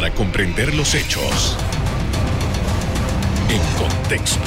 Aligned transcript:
para 0.00 0.14
comprender 0.14 0.74
los 0.74 0.94
hechos 0.94 1.58
en 3.50 3.60
contexto. 3.78 4.40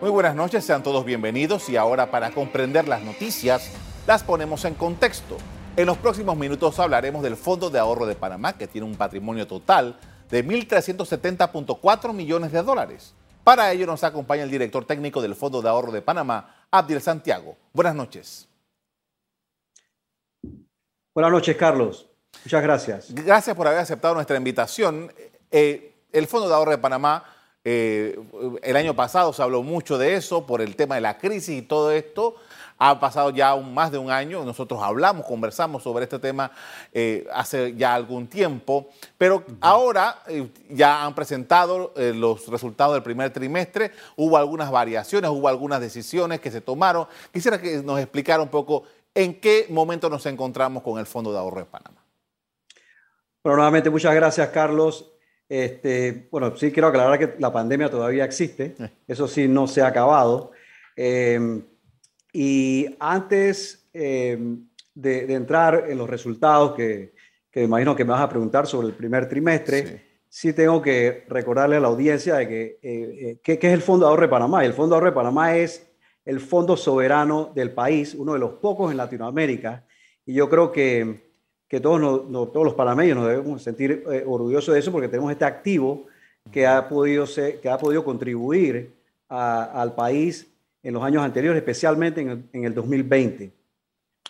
Muy 0.00 0.10
buenas 0.10 0.34
noches, 0.34 0.64
sean 0.64 0.82
todos 0.82 1.04
bienvenidos 1.04 1.68
y 1.68 1.76
ahora 1.76 2.10
para 2.10 2.32
comprender 2.32 2.88
las 2.88 3.02
noticias 3.02 3.70
las 4.04 4.24
ponemos 4.24 4.64
en 4.64 4.74
contexto. 4.74 5.36
En 5.76 5.86
los 5.86 5.96
próximos 5.96 6.36
minutos 6.36 6.80
hablaremos 6.80 7.22
del 7.22 7.36
Fondo 7.36 7.70
de 7.70 7.78
Ahorro 7.78 8.06
de 8.06 8.16
Panamá, 8.16 8.54
que 8.54 8.66
tiene 8.66 8.88
un 8.88 8.96
patrimonio 8.96 9.46
total 9.46 9.96
de 10.30 10.44
1.370.4 10.44 12.12
millones 12.12 12.50
de 12.50 12.64
dólares. 12.64 13.14
Para 13.44 13.70
ello 13.70 13.86
nos 13.86 14.02
acompaña 14.02 14.42
el 14.42 14.50
director 14.50 14.86
técnico 14.86 15.22
del 15.22 15.36
Fondo 15.36 15.62
de 15.62 15.68
Ahorro 15.68 15.92
de 15.92 16.02
Panamá, 16.02 16.66
Abdiel 16.72 17.00
Santiago. 17.00 17.56
Buenas 17.72 17.94
noches. 17.94 18.48
Buenas 21.14 21.30
noches, 21.30 21.56
Carlos. 21.56 22.08
Muchas 22.44 22.60
gracias. 22.60 23.14
Gracias 23.14 23.54
por 23.54 23.68
haber 23.68 23.78
aceptado 23.78 24.14
nuestra 24.14 24.36
invitación. 24.36 25.12
Eh, 25.48 25.94
el 26.12 26.26
Fondo 26.26 26.48
de 26.48 26.54
Ahorro 26.54 26.72
de 26.72 26.78
Panamá, 26.78 27.22
eh, 27.62 28.18
el 28.64 28.74
año 28.74 28.94
pasado 28.94 29.32
se 29.32 29.40
habló 29.40 29.62
mucho 29.62 29.96
de 29.96 30.16
eso 30.16 30.44
por 30.44 30.60
el 30.60 30.74
tema 30.74 30.96
de 30.96 31.02
la 31.02 31.16
crisis 31.16 31.56
y 31.56 31.62
todo 31.62 31.92
esto. 31.92 32.34
Ha 32.78 32.98
pasado 32.98 33.30
ya 33.30 33.54
más 33.54 33.92
de 33.92 33.98
un 33.98 34.10
año, 34.10 34.44
nosotros 34.44 34.82
hablamos, 34.82 35.24
conversamos 35.24 35.84
sobre 35.84 36.02
este 36.02 36.18
tema 36.18 36.50
eh, 36.92 37.24
hace 37.32 37.76
ya 37.76 37.94
algún 37.94 38.26
tiempo, 38.26 38.88
pero 39.16 39.44
ahora 39.60 40.20
ya 40.68 41.04
han 41.04 41.14
presentado 41.14 41.92
los 41.96 42.48
resultados 42.48 42.94
del 42.94 43.04
primer 43.04 43.32
trimestre, 43.32 43.92
hubo 44.16 44.36
algunas 44.36 44.68
variaciones, 44.68 45.30
hubo 45.30 45.46
algunas 45.46 45.80
decisiones 45.80 46.40
que 46.40 46.50
se 46.50 46.60
tomaron. 46.60 47.06
Quisiera 47.32 47.60
que 47.60 47.76
nos 47.84 48.00
explicara 48.00 48.42
un 48.42 48.48
poco 48.48 48.82
en 49.14 49.40
qué 49.40 49.66
momento 49.70 50.10
nos 50.10 50.26
encontramos 50.26 50.82
con 50.82 50.98
el 50.98 51.06
Fondo 51.06 51.32
de 51.32 51.38
Ahorro 51.38 51.60
de 51.60 51.66
Panamá. 51.66 52.04
Bueno, 53.42 53.56
nuevamente 53.56 53.90
muchas 53.90 54.14
gracias, 54.14 54.48
Carlos. 54.48 55.12
Este, 55.48 56.28
bueno, 56.30 56.56
sí 56.56 56.72
quiero 56.72 56.88
aclarar 56.88 57.18
que 57.18 57.34
la 57.38 57.52
pandemia 57.52 57.90
todavía 57.90 58.24
existe, 58.24 58.74
eso 59.06 59.28
sí 59.28 59.46
no 59.46 59.68
se 59.68 59.82
ha 59.82 59.88
acabado. 59.88 60.52
Eh, 60.96 61.62
y 62.32 62.96
antes 62.98 63.88
eh, 63.92 64.38
de, 64.94 65.32
entrar 65.32 65.84
en 65.88 65.98
los 65.98 66.08
resultados 66.08 66.74
que, 66.74 67.14
que, 67.50 67.62
imagino 67.62 67.94
que 67.94 68.04
me 68.04 68.12
vas 68.12 68.22
a 68.22 68.28
preguntar 68.28 68.66
sobre 68.66 68.88
el 68.88 68.94
primer 68.94 69.28
trimestre, 69.28 70.02
sí, 70.28 70.52
tengo 70.52 70.80
que 70.82 71.24
recordarle 71.28 71.76
a 71.76 71.80
la 71.80 71.88
audiencia 71.88 72.36
de 72.36 72.48
que, 72.48 72.78
eh, 72.82 73.38
¿qué, 73.42 73.58
es 73.60 73.72
el 73.72 73.82
Fondo 73.82 74.06
de 74.06 74.10
Ahorro 74.10 74.22
de 74.22 74.28
Panamá. 74.28 74.64
el 74.64 74.72
Fondo 74.72 74.94
de 74.94 74.96
Ahorro 74.96 75.10
de 75.10 75.14
Panamá 75.14 75.56
es 75.56 75.86
el 76.24 76.40
fondo 76.40 76.76
soberano 76.76 77.52
del 77.54 77.72
país, 77.72 78.14
uno 78.14 78.32
de 78.32 78.38
los 78.38 78.52
pocos 78.52 78.90
en 78.90 78.96
Latinoamérica. 78.96 79.84
Y 80.26 80.34
yo 80.34 80.48
creo 80.48 80.72
que 80.72 81.24
que 81.74 81.80
todos, 81.80 82.00
todos 82.52 82.64
los 82.64 82.74
panameños 82.74 83.16
nos 83.16 83.26
debemos 83.26 83.60
sentir 83.60 84.04
eh, 84.08 84.22
orgullosos 84.26 84.74
de 84.74 84.80
eso 84.80 84.92
porque 84.92 85.08
tenemos 85.08 85.32
este 85.32 85.44
activo 85.44 86.06
que 86.52 86.66
ha 86.66 86.88
podido, 86.88 87.26
ser, 87.26 87.60
que 87.60 87.68
ha 87.68 87.78
podido 87.78 88.04
contribuir 88.04 88.92
al 89.28 89.92
país 89.96 90.46
en 90.84 90.94
los 90.94 91.02
años 91.02 91.24
anteriores, 91.24 91.58
especialmente 91.58 92.20
en 92.20 92.64
el, 92.64 92.74
2020. 92.74 93.50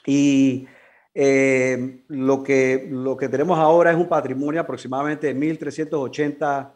Y 0.07 0.67
eh, 1.13 1.99
lo, 2.09 2.43
que, 2.43 2.89
lo 2.91 3.15
que 3.17 3.29
tenemos 3.29 3.59
ahora 3.59 3.91
es 3.91 3.97
un 3.99 4.09
patrimonio 4.09 4.63
aproximadamente 4.63 5.35
de 5.35 5.39
1.380 5.39 6.71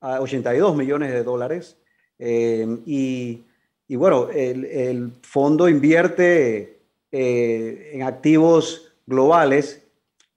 a 0.00 0.20
82 0.20 0.74
millones 0.74 1.12
de 1.12 1.22
dólares. 1.22 1.76
Eh, 2.18 2.78
y, 2.86 3.44
y, 3.88 3.96
bueno, 3.96 4.28
el, 4.30 5.12
fondo 5.22 5.68
invierte 5.68 6.80
en 7.10 8.02
activos 8.02 8.92
globales 9.06 9.84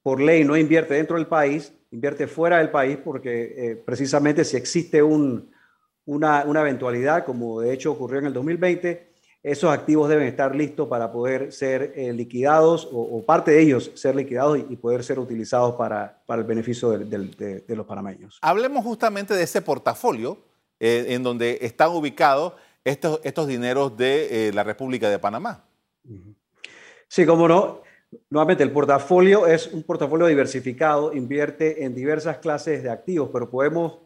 por 0.07 0.21
ley 0.21 0.45
no 0.45 0.55
invierte 0.55 0.93
dentro 0.93 1.17
del 1.17 1.27
país, 1.27 1.73
invierte 1.91 2.27
fuera 2.27 2.59
del 2.59 2.69
país 2.69 2.97
porque 3.03 3.53
eh, 3.57 3.75
precisamente 3.75 4.45
si 4.45 4.55
existe 4.55 5.03
un, 5.03 5.51
una, 6.05 6.45
una, 6.45 6.61
eventualidad, 6.61 7.25
como 7.25 7.59
de 7.59 7.73
hecho 7.73 7.91
ocurrió 7.91 8.19
en 8.19 8.27
el 8.27 8.33
2020, 8.33 9.07
esos 9.43 9.69
activos 9.69 10.07
deben 10.07 10.27
estar 10.27 10.55
listos 10.55 10.87
para 10.87 11.11
poder 11.11 11.51
ser 11.51 11.93
eh, 11.95 12.13
liquidados 12.13 12.87
o, 12.89 13.21
parte 13.25 13.51
de 13.51 13.61
ellos 13.61 13.91
ser 13.95 14.15
liquidados 14.15 14.59
y, 14.59 14.75
poder 14.77 15.03
ser 15.03 15.19
utilizados 15.19 15.75
para, 15.75 16.21
para 16.25 16.41
el 16.41 16.47
beneficio 16.47 16.89
de, 16.91 17.75
los 17.75 17.85
panameños. 17.85 18.39
Hablemos 18.41 18.85
justamente 18.85 19.33
de 19.33 19.43
ese 19.43 19.61
portafolio 19.61 20.37
eh, 20.79 21.07
en 21.09 21.21
donde 21.23 21.59
están 21.61 21.91
ubicados 21.91 22.53
estos, 22.87 23.19
estos 23.23 23.47
dineros 23.47 23.97
de 23.97 24.51
la 24.53 24.63
República 24.63 25.09
de 25.09 25.19
Panamá. 25.19 25.65
Sí, 27.07 27.25
como 27.25 27.47
no. 27.47 27.81
Nuevamente, 28.29 28.63
el 28.63 28.71
portafolio 28.71 29.47
es 29.47 29.67
un 29.67 29.83
portafolio 29.83 30.27
diversificado, 30.27 31.13
invierte 31.13 31.83
en 31.83 31.93
diversas 31.93 32.37
clases 32.37 32.81
de 32.81 32.89
activos, 32.89 33.29
pero 33.33 33.49
podemos 33.49 33.99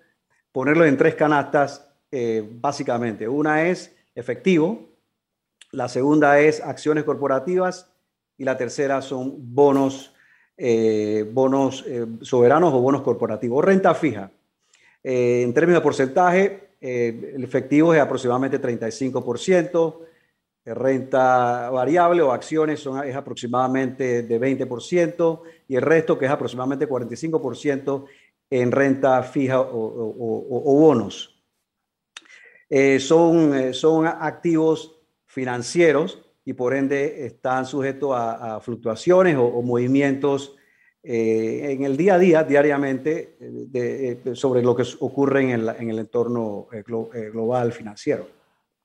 ponerlo 0.51 0.85
en 0.85 0.97
tres 0.97 1.15
canastas 1.15 1.87
eh, 2.11 2.43
básicamente. 2.51 3.27
Una 3.27 3.67
es 3.67 3.95
efectivo, 4.15 4.89
la 5.71 5.87
segunda 5.87 6.39
es 6.39 6.61
acciones 6.61 7.03
corporativas 7.03 7.91
y 8.37 8.43
la 8.43 8.57
tercera 8.57 9.01
son 9.03 9.53
bonos, 9.53 10.13
eh, 10.57 11.29
bonos 11.31 11.85
eh, 11.87 12.07
soberanos 12.21 12.73
o 12.73 12.81
bonos 12.81 13.03
corporativos. 13.03 13.63
Renta 13.63 13.93
fija. 13.93 14.31
en 15.03 15.53
términos 15.53 15.81
de 15.81 15.83
porcentaje, 15.83 16.70
el 16.81 17.43
efectivo 17.43 17.93
es 17.93 18.01
aproximadamente 18.01 18.59
35%, 18.59 19.99
renta 20.65 21.69
variable 21.69 22.21
o 22.21 22.31
acciones 22.31 22.79
son, 22.79 23.07
es 23.07 23.15
aproximadamente 23.15 24.23
de 24.23 24.39
20% 24.39 25.41
y 25.67 25.75
el 25.75 25.81
resto, 25.81 26.17
que 26.17 26.25
es 26.25 26.31
aproximadamente 26.31 26.87
45% 26.87 28.05
en 28.49 28.71
renta 28.71 29.23
fija 29.23 29.61
o, 29.61 30.75
bonos. 30.79 31.41
Eh, 32.69 32.99
son, 32.99 33.53
eh, 33.53 33.73
son 33.73 34.07
activos 34.07 34.99
financieros 35.25 36.21
y 36.45 36.53
por 36.53 36.73
ende 36.73 37.25
están 37.25 37.65
sujetos 37.65 38.11
a, 38.13 38.59
fluctuaciones 38.59 39.37
o, 39.37 39.61
movimientos 39.61 40.55
eh, 41.03 41.72
en 41.72 41.84
el 41.84 41.97
día 41.97 42.16
a 42.16 42.19
día, 42.19 42.44
diariamente, 42.44 43.38
sobre 44.34 44.62
lo 44.62 44.75
que 44.75 44.84
ocurre 45.00 45.44
en 45.44 45.50
el, 45.50 45.69
en 45.69 45.89
el 45.89 46.00
entorno 46.00 46.67
global 47.31 47.72
financiero 47.72 48.41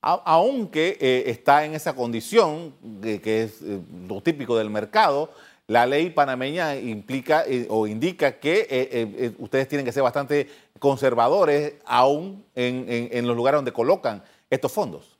aunque 0.07 0.97
eh, 1.01 1.25
está 1.27 1.65
en 1.65 1.75
esa 1.75 1.95
condición, 1.95 2.75
que 3.03 3.43
es 3.43 3.63
eh, 3.63 3.81
lo 4.09 4.21
típico 4.21 4.57
del 4.57 4.71
mercado, 4.71 5.31
la 5.67 5.85
ley 5.85 6.11
panameña 6.11 6.77
implica 6.77 7.45
eh, 7.45 7.67
o 7.69 7.89
indica 7.89 8.39
que 8.39 9.35
ustedes 9.39 9.67
tienen 9.67 9.85
que 9.85 9.91
ser 9.91 10.05
bastante 10.05 10.49
conservadores 10.79 11.75
aún 11.85 12.45
en, 12.55 13.27
los 13.27 13.37
lugares 13.37 13.59
donde 13.59 13.73
colocan 13.73 14.23
estos 14.49 14.71
fondos. 14.71 15.19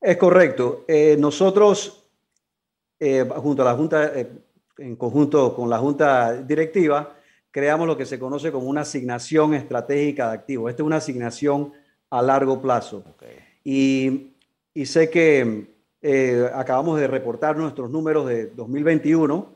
Es 0.00 0.16
correcto. 0.16 0.84
nosotros, 1.18 2.04
junto 3.00 3.62
a 3.62 3.64
la 3.64 3.74
Junta, 3.74 4.12
en 4.78 4.96
conjunto 4.96 5.54
con 5.54 5.68
la 5.68 5.78
Junta 5.78 6.34
Directiva, 6.34 7.16
creamos 7.50 7.86
lo 7.86 7.96
que 7.96 8.06
se 8.06 8.18
conoce 8.18 8.50
como 8.50 8.68
una 8.68 8.80
asignación 8.80 9.54
estratégica 9.54 10.28
de 10.28 10.34
activos. 10.34 10.70
Esta 10.70 10.82
es 10.82 10.86
una 10.86 10.96
asignación 10.96 11.72
a 12.10 12.22
largo 12.22 12.60
plazo. 12.60 13.04
Y, 13.64 14.32
sé 14.84 15.10
que 15.10 15.66
eh, 16.00 16.50
acabamos 16.54 16.98
de 16.98 17.06
reportar 17.06 17.56
nuestros 17.56 17.90
números 17.90 18.26
de 18.26 18.46
2021, 18.46 19.54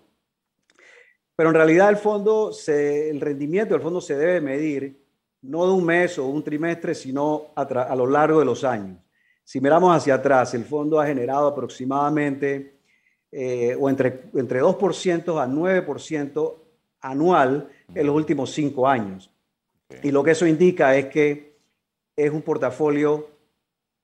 pero 1.34 1.50
en 1.50 1.54
realidad 1.54 1.90
el 1.90 1.96
fondo, 1.96 2.50
el 2.66 3.20
rendimiento 3.20 3.74
del 3.74 3.82
fondo 3.82 4.00
se 4.00 4.16
debe 4.16 4.40
medir 4.40 5.06
no 5.42 5.66
de 5.66 5.72
un 5.72 5.84
mes 5.84 6.18
o 6.18 6.26
un 6.26 6.42
trimestre, 6.42 6.94
sino 6.94 7.52
a, 7.54 7.94
lo 7.94 8.06
largo 8.06 8.38
de 8.40 8.44
los 8.44 8.64
años. 8.64 8.98
Si 9.44 9.60
miramos 9.60 9.94
hacia 9.94 10.14
atrás, 10.14 10.54
el 10.54 10.64
fondo 10.64 10.98
ha 10.98 11.06
generado 11.06 11.46
aproximadamente 11.46 12.75
eh, 13.32 13.76
o 13.78 13.90
entre, 13.90 14.30
entre 14.34 14.62
2% 14.62 15.42
a 15.42 15.46
9% 15.46 16.54
anual 17.00 17.68
en 17.94 18.06
los 18.06 18.16
últimos 18.16 18.52
cinco 18.52 18.88
años. 18.88 19.32
Y 20.02 20.10
lo 20.10 20.24
que 20.24 20.32
eso 20.32 20.46
indica 20.46 20.96
es 20.96 21.06
que 21.06 21.56
es 22.16 22.30
un 22.30 22.42
portafolio 22.42 23.28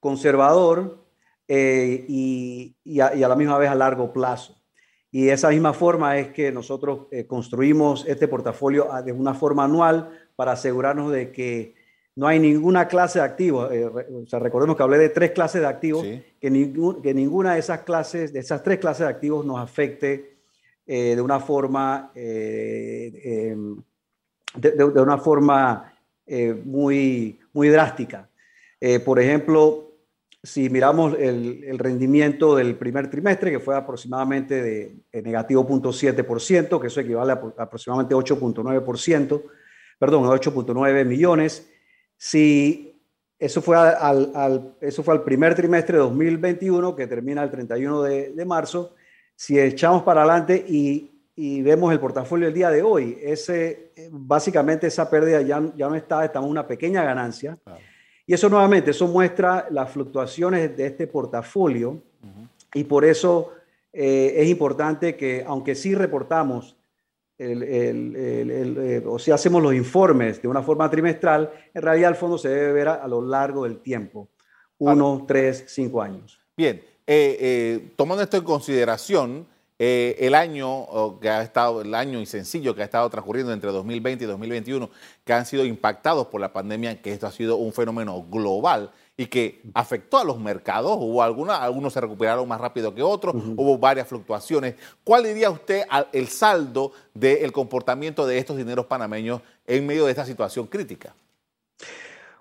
conservador 0.00 1.04
eh, 1.48 2.04
y, 2.08 3.00
a, 3.00 3.14
la 3.14 3.36
misma 3.36 3.58
vez 3.58 3.70
a 3.70 3.74
largo 3.74 4.12
plazo. 4.12 4.60
Y 5.10 5.24
de 5.24 5.32
esa 5.32 5.50
misma 5.50 5.72
forma 5.72 6.18
es 6.18 6.28
que 6.28 6.50
nosotros 6.52 7.06
eh, 7.10 7.26
construimos 7.26 8.04
este 8.06 8.28
portafolio 8.28 8.92
ah, 8.92 9.02
de 9.02 9.12
una 9.12 9.34
forma 9.34 9.64
anual 9.64 10.10
para 10.36 10.52
asegurarnos 10.52 11.12
de 11.12 11.32
que 11.32 11.74
no 12.16 12.26
hay 12.26 12.38
ninguna 12.38 12.88
clase 12.88 13.18
de 13.18 13.24
activos. 13.24 13.72
Eh, 13.72 13.86
o 13.86 14.26
sea, 14.26 14.38
recordemos 14.38 14.76
que 14.76 14.82
hablé 14.82 14.98
de 14.98 15.08
tres 15.08 15.30
clases 15.30 15.62
de 15.62 15.66
activos, 15.66 16.02
que, 16.02 16.22
que, 16.40 17.14
ninguna 17.14 17.54
de 17.54 17.60
esas 17.60 17.80
clases, 17.80 18.32
de 18.32 18.40
esas 18.40 18.62
tres 18.62 18.78
clases 18.78 19.06
de 19.06 19.12
activos 19.12 19.46
nos 19.46 19.58
afecte 19.58 20.32
de 20.84 21.20
una 21.22 21.40
forma, 21.40 22.10
em, 22.14 23.76
de, 24.54 24.84
una 24.84 25.16
forma 25.16 25.94
muy, 26.64 27.40
muy 27.52 27.68
drástica. 27.68 28.28
por 29.04 29.20
ejemplo, 29.20 29.92
si 30.42 30.68
miramos 30.68 31.14
el, 31.18 31.78
rendimiento 31.78 32.56
del 32.56 32.76
primer 32.76 33.08
trimestre, 33.08 33.52
que 33.52 33.60
fue 33.60 33.76
aproximadamente 33.76 34.60
de, 34.60 35.22
negativo 35.22 35.66
0.7%, 35.66 36.80
que 36.80 36.86
eso 36.88 37.00
equivale 37.00 37.32
a, 37.32 37.40
aproximadamente 37.58 38.14
8.9%, 38.14 39.42
perdón, 39.98 40.24
8.9 40.24 41.04
millones. 41.04 41.71
Si 42.24 43.02
eso 43.36 43.60
fue 43.60 43.76
al, 43.76 44.76
eso 44.80 45.02
fue 45.02 45.12
al 45.12 45.24
primer 45.24 45.56
trimestre 45.56 45.96
de 45.96 46.04
2021, 46.04 46.94
que 46.94 47.08
termina 47.08 47.42
el 47.42 47.50
31 47.50 48.00
de, 48.00 48.44
marzo, 48.46 48.94
si 49.34 49.58
echamos 49.58 50.04
para 50.04 50.20
adelante 50.20 50.64
y, 50.68 51.10
vemos 51.62 51.92
el 51.92 51.98
portafolio 51.98 52.46
del 52.46 52.54
día 52.54 52.70
de 52.70 52.80
hoy, 52.80 53.18
ese, 53.20 53.90
básicamente 54.12 54.86
esa 54.86 55.10
pérdida 55.10 55.42
ya, 55.42 55.60
ya 55.74 55.88
no 55.88 55.96
está, 55.96 56.24
estamos 56.24 56.46
en 56.46 56.52
una 56.52 56.64
pequeña 56.64 57.02
ganancia. 57.02 57.58
Y 58.24 58.34
eso 58.34 58.48
nuevamente, 58.48 58.92
eso 58.92 59.08
muestra 59.08 59.66
las 59.70 59.90
fluctuaciones 59.90 60.76
de 60.76 60.86
este 60.86 61.08
portafolio. 61.08 62.00
Y 62.72 62.84
por 62.84 63.04
eso 63.04 63.50
eh, 63.92 64.34
es 64.36 64.48
importante 64.48 65.16
que, 65.16 65.42
aunque 65.44 65.74
sí 65.74 65.96
reportamos 65.96 66.76
eh, 67.42 69.02
o 69.06 69.18
si 69.18 69.30
hacemos 69.30 69.62
los 69.62 69.74
informes 69.74 70.40
de 70.40 70.48
una 70.48 70.62
forma 70.62 70.88
trimestral, 70.88 71.50
en 71.74 71.82
realidad 71.82 72.10
el 72.10 72.16
fondo 72.16 72.38
se 72.38 72.48
debe 72.48 72.72
ver 72.72 72.88
a, 72.88 73.08
lo 73.08 73.20
largo 73.20 73.64
del 73.64 73.80
tiempo, 73.80 74.28
uno, 74.78 75.24
tres, 75.26 75.64
cinco 75.68 76.00
años. 76.00 76.40
Bien, 76.56 76.82
eh, 77.06 77.92
tomando 77.96 78.22
esto 78.22 78.36
en 78.36 78.44
consideración, 78.44 79.46
eh, 79.84 80.16
el 80.20 80.36
año 80.36 81.18
que 81.20 81.28
ha 81.28 81.42
estado, 81.42 81.82
el 81.82 81.92
año 81.94 82.20
y 82.20 82.26
sencillo 82.26 82.72
que 82.72 82.82
ha 82.82 82.84
estado 82.84 83.10
transcurriendo 83.10 83.52
entre 83.52 83.72
2020 83.72 84.22
y 84.22 84.26
2021, 84.28 84.88
que 85.24 85.32
han 85.32 85.44
sido 85.44 85.64
impactados 85.64 86.28
por 86.28 86.40
la 86.40 86.52
pandemia, 86.52 87.02
que 87.02 87.12
esto 87.12 87.26
ha 87.26 87.32
sido 87.32 87.56
un 87.56 87.72
fenómeno 87.72 88.24
global 88.30 88.92
y 89.16 89.26
que 89.26 89.62
afectó 89.74 90.18
a 90.18 90.24
los 90.24 90.38
mercados. 90.38 90.96
Hubo 90.98 91.22
algunos, 91.22 91.58
algunos 91.58 91.92
se 91.92 92.00
recuperaron 92.00 92.48
más 92.48 92.60
rápido 92.60 92.94
que 92.94 93.02
otros, 93.02 93.34
hubo 93.34 93.78
varias 93.78 94.08
fluctuaciones. 94.08 94.74
¿Cuál 95.04 95.24
diría 95.24 95.50
usted 95.50 95.82
el 96.12 96.28
saldo 96.28 96.92
del 97.14 97.52
comportamiento 97.52 98.26
de 98.26 98.38
estos 98.38 98.56
dineros 98.56 98.86
panameños 98.86 99.42
en 99.66 99.86
medio 99.86 100.06
de 100.06 100.10
esta 100.10 100.24
situación 100.24 100.66
crítica? 100.66 101.14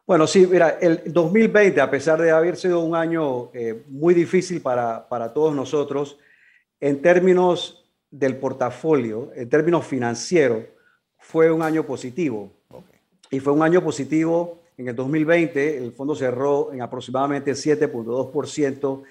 Bueno, 0.08 0.28
sí, 0.28 0.48
mira, 0.48 0.78
el 0.82 1.04
2020, 1.06 1.80
a 1.80 1.90
pesar 1.90 2.20
de 2.20 2.32
haber 2.32 2.58
sido 2.58 2.80
un 2.80 2.96
año 2.96 3.52
eh, 3.54 3.84
muy 3.88 4.14
difícil 4.14 4.62
para, 4.62 5.08
para 5.08 5.34
todos 5.34 5.56
nosotros, 5.56 6.18
en 6.80 7.02
términos 7.02 7.86
del 8.10 8.38
portafolio, 8.38 9.32
en 9.36 9.48
términos 9.48 9.86
financieros, 9.86 10.66
fue 11.18 11.52
un 11.52 11.62
año 11.62 11.86
positivo. 11.86 12.52
Y 13.30 13.40
fue 13.40 13.54
un 13.54 13.64
año 13.64 13.82
positivo 13.82 14.61
en 14.78 14.88
el 14.88 14.96
2020, 14.96 15.78
el 15.78 15.92
fondo 15.92 16.16
cerró 16.16 16.72
en 16.74 16.82
aproximadamente 16.82 17.52
7.2% 17.52 19.04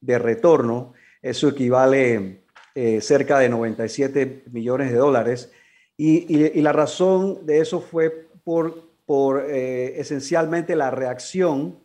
de 0.00 0.18
retorno. 0.18 0.92
Eso 1.22 1.48
equivale 1.48 2.42
eh, 2.74 3.00
cerca 3.00 3.38
de 3.38 3.48
97 3.48 4.44
millones 4.52 4.92
de 4.92 4.98
dólares. 4.98 5.50
Y, 5.96 6.60
la 6.60 6.72
razón 6.72 7.46
de 7.46 7.60
eso 7.60 7.80
fue 7.80 8.28
por, 8.44 8.90
por 9.06 9.46
eh, 9.48 9.98
esencialmente 9.98 10.76
la 10.76 10.90
reacción 10.90 11.78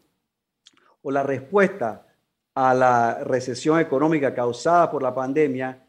o 1.02 1.12
la 1.12 1.24
respuesta 1.24 2.08
a 2.54 2.74
la 2.74 3.24
recesión 3.24 3.80
económica 3.80 4.34
causada 4.34 4.92
por 4.92 5.02
la 5.02 5.16
pandemia 5.16 5.86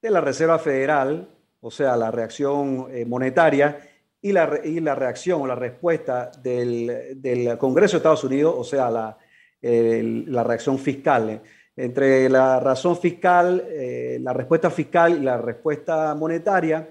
de 0.00 0.10
la 0.10 0.20
Reserva 0.20 0.58
Federal, 0.58 1.28
o 1.60 1.70
sea, 1.70 1.96
la 1.96 2.10
reacción 2.10 2.88
eh, 2.90 3.04
monetaria, 3.04 3.78
y 4.22 4.32
la, 4.32 4.60
y 4.64 4.80
la, 4.80 4.94
reacción 4.94 5.42
o 5.42 5.46
la 5.46 5.54
respuesta 5.54 6.30
del, 6.42 7.20
del, 7.20 7.58
Congreso 7.58 7.92
de 7.92 7.98
Estados 7.98 8.24
Unidos, 8.24 8.54
o 8.56 8.64
sea, 8.64 8.90
la, 8.90 9.18
la 9.62 10.44
reacción 10.44 10.78
fiscal. 10.78 11.42
Entre 11.76 12.28
la 12.28 12.58
razón 12.58 12.96
fiscal, 12.96 13.64
eh, 13.68 14.18
la 14.20 14.32
respuesta 14.32 14.70
fiscal 14.70 15.18
y 15.18 15.20
la 15.20 15.36
respuesta 15.36 16.14
monetaria, 16.14 16.88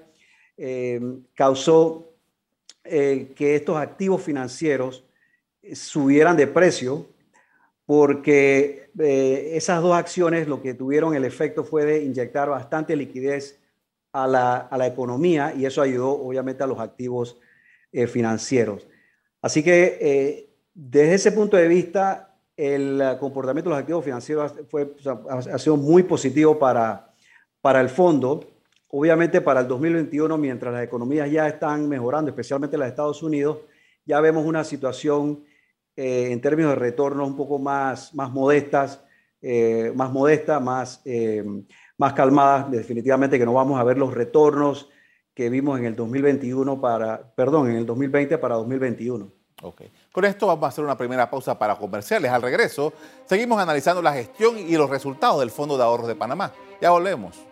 eh, 0.58 1.02
causó 1.34 2.12
que 2.84 3.56
estos 3.56 3.78
activos 3.78 4.22
financieros 4.22 5.04
subieran 5.74 6.38
de 6.38 6.46
precio 6.46 7.08
porque 7.86 8.90
eh, 9.00 9.52
esas 9.54 9.82
dos 9.82 9.96
acciones 9.96 10.48
lo 10.48 10.62
que 10.62 10.74
tuvieron 10.74 11.16
el 11.16 11.26
efecto 11.26 11.64
fue 11.64 11.86
de 11.86 12.04
inyectar 12.04 12.50
bastante 12.50 12.96
liquidez 12.96 13.60
a 14.16 14.28
la, 14.78 14.88
economía 14.88 15.54
y 15.54 15.66
eso 15.66 15.82
ayudó 15.82 16.12
obviamente 16.12 16.64
a 16.64 16.68
los 16.68 16.80
activos 16.80 17.38
eh, 17.92 18.08
financieros. 18.08 18.88
Así 19.42 19.62
que 19.62 19.98
eh, 20.00 20.50
desde 20.74 21.16
ese 21.16 21.32
punto 21.34 21.58
de 21.58 21.68
vista, 21.68 22.34
el 22.56 23.02
comportamiento 23.20 23.70
de 23.70 23.76
los 23.76 23.82
activos 23.82 24.06
financieros 24.06 24.54
fue, 24.70 24.96
ha 25.30 25.60
sido 25.60 25.76
muy 25.76 26.04
positivo 26.04 26.58
para, 26.58 27.14
para 27.60 27.82
el 27.82 27.90
fondo. 27.90 28.40
Obviamente 28.88 29.42
para 29.42 29.60
el 29.60 29.68
2021, 29.68 30.38
mientras 30.38 30.74
las 30.74 30.84
economías 30.84 31.30
ya 31.30 31.48
están 31.50 31.90
mejorando, 31.90 32.32
especialmente 32.32 32.78
las 32.78 32.88
de 32.88 32.92
Estados 32.92 33.22
Unidos, 33.22 33.58
ya 34.06 34.22
vemos 34.22 34.46
una 34.46 34.64
situación 34.64 35.44
eh, 35.98 36.30
en 36.32 36.40
términos 36.40 36.72
de 36.72 36.76
retornos 36.78 37.28
un 37.28 37.36
poco 37.36 37.60
más, 37.60 38.14
más 38.14 38.32
modestas, 38.32 39.02
más 39.94 40.12
modestas, 40.12 40.60
más, 40.60 41.04
más 41.98 42.14
calmadas. 42.14 42.70
Definitivamente 42.72 43.40
que 43.40 43.46
no 43.46 43.54
vamos 43.54 43.80
a 43.80 43.84
ver 43.84 43.98
los 43.98 44.14
retornos 44.14 44.90
que 45.34 45.50
vimos 45.50 45.80
en 45.80 45.86
el 45.86 45.96
2021 45.96 46.80
para, 46.80 47.34
perdón, 47.36 47.70
en 47.70 47.78
el 47.78 47.86
2020 47.86 48.38
para 48.38 48.56
2021. 48.56 49.32
Ok. 49.62 49.84
Con 50.12 50.26
esto 50.26 50.48
vamos 50.48 50.64
a 50.66 50.68
hacer 50.68 50.84
una 50.84 50.98
primera 50.98 51.30
pausa 51.30 51.58
para 51.58 51.76
comerciales. 51.76 52.32
Al 52.32 52.42
regreso, 52.42 52.94
seguimos 53.26 53.60
analizando 53.60 54.02
la 54.02 54.14
gestión 54.14 54.58
y 54.58 54.76
los 54.76 54.90
resultados 54.90 55.40
del 55.40 55.52
Fondo 55.52 55.78
de 55.78 55.84
Ahorros 55.84 56.08
de 56.08 56.16
Panamá. 56.16 56.52
Ya 56.82 56.92
volvemos. 56.92 57.46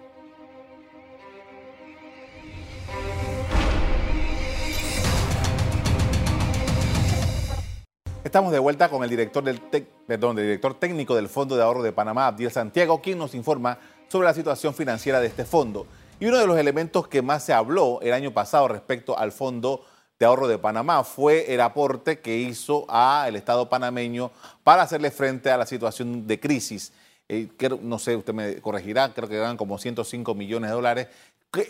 Estamos 8.24 8.54
de 8.54 8.60
vuelta 8.60 8.90
con 8.90 9.04
el 9.04 9.10
director, 9.10 9.44
del 9.44 9.60
perdón, 10.08 10.40
el 10.40 10.46
director 10.46 10.74
técnico 10.76 11.14
del 11.14 11.28
Fondo 11.28 11.58
de 11.58 11.62
Ahorro 11.62 11.84
de 11.84 11.92
Panamá, 11.92 12.28
Abdiel 12.28 12.52
Santiago, 12.52 13.02
quien 13.02 13.18
nos 13.18 13.36
informa 13.36 13.78
sobre 14.14 14.28
la 14.28 14.34
situación 14.36 14.76
financiera 14.76 15.20
de 15.20 15.26
este 15.26 15.44
fondo. 15.44 15.88
Y 16.20 16.28
uno 16.28 16.38
de 16.38 16.46
los 16.46 16.60
elementos 16.60 17.08
que 17.08 17.24
más 17.24 17.44
se 17.44 17.52
habló 17.52 18.00
el 18.04 18.14
año 18.14 18.32
pasado 18.32 18.68
respecto 18.68 19.18
al 19.18 19.32
Fondo 19.32 19.84
de 20.20 20.28
Ahorro 20.28 20.48
de 20.48 20.60
Panamá 20.60 21.04
fue 21.04 21.52
el 21.52 21.60
aporte 21.60 22.20
que 22.20 22.38
hizo 22.38 22.86
al 22.92 23.36
Estado 23.36 23.68
panameño 23.70 24.30
para 24.64 24.84
hacerle 24.84 25.10
frente 25.10 25.50
a 25.50 25.58
la 25.58 25.66
situación 25.66 26.28
de 26.28 26.40
crisis. 26.40 26.94
Eh, 27.28 27.48
no 27.82 27.98
sé, 27.98 28.16
usted 28.16 28.36
me 28.36 28.62
corregirá, 28.62 29.12
creo 29.16 29.28
que 29.28 29.36
eran 29.36 29.58
como 29.58 29.80
105 29.80 30.36
millones 30.36 30.70
de 30.70 30.76
dólares. 30.76 31.08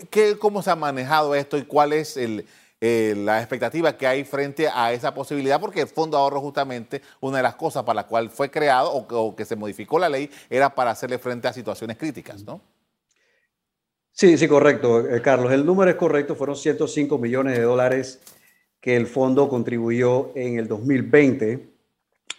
¿Qué, 0.10 0.38
cómo 0.38 0.62
se 0.62 0.72
ha 0.72 0.76
manejado 0.76 1.36
esto 1.36 1.58
y 1.58 1.64
cuál 1.64 1.94
es 1.94 2.18
el, 2.18 2.46
eh, 2.86 3.16
la 3.16 3.40
expectativa 3.40 3.96
que 3.96 4.06
hay 4.06 4.26
frente 4.26 4.68
a 4.68 4.92
esa 4.92 5.14
posibilidad, 5.14 5.58
porque 5.58 5.80
el 5.80 5.88
Fondo 5.88 6.18
de 6.18 6.24
Ahorro 6.24 6.42
justamente, 6.42 7.02
una 7.22 7.38
de 7.38 7.44
las 7.44 7.56
cosas 7.56 7.84
para 7.84 8.02
la 8.02 8.08
cual 8.08 8.30
fue 8.30 8.52
creado 8.52 8.92
o, 8.92 9.34
que 9.38 9.46
se 9.46 9.56
modificó 9.56 10.00
la 10.00 10.10
ley 10.10 10.30
era 10.50 10.76
para 10.76 10.92
hacerle 10.92 11.18
frente 11.18 11.48
a 11.48 11.54
situaciones 11.54 11.96
críticas, 11.96 12.44
¿no? 12.44 12.60
Sí, 14.12 14.38
sí, 14.38 14.50
correcto, 14.50 15.10
eh, 15.10 15.22
Carlos. 15.22 15.54
El 15.54 15.66
número 15.66 15.92
es 15.92 15.96
correcto, 15.96 16.36
fueron 16.36 16.58
105 16.58 17.18
millones 17.18 17.58
de 17.58 17.64
dólares 17.64 18.20
que 18.82 18.98
el 18.98 19.08
fondo 19.08 19.48
contribuyó 19.48 20.34
en 20.36 20.60
el 20.60 20.68
2020. 20.68 21.66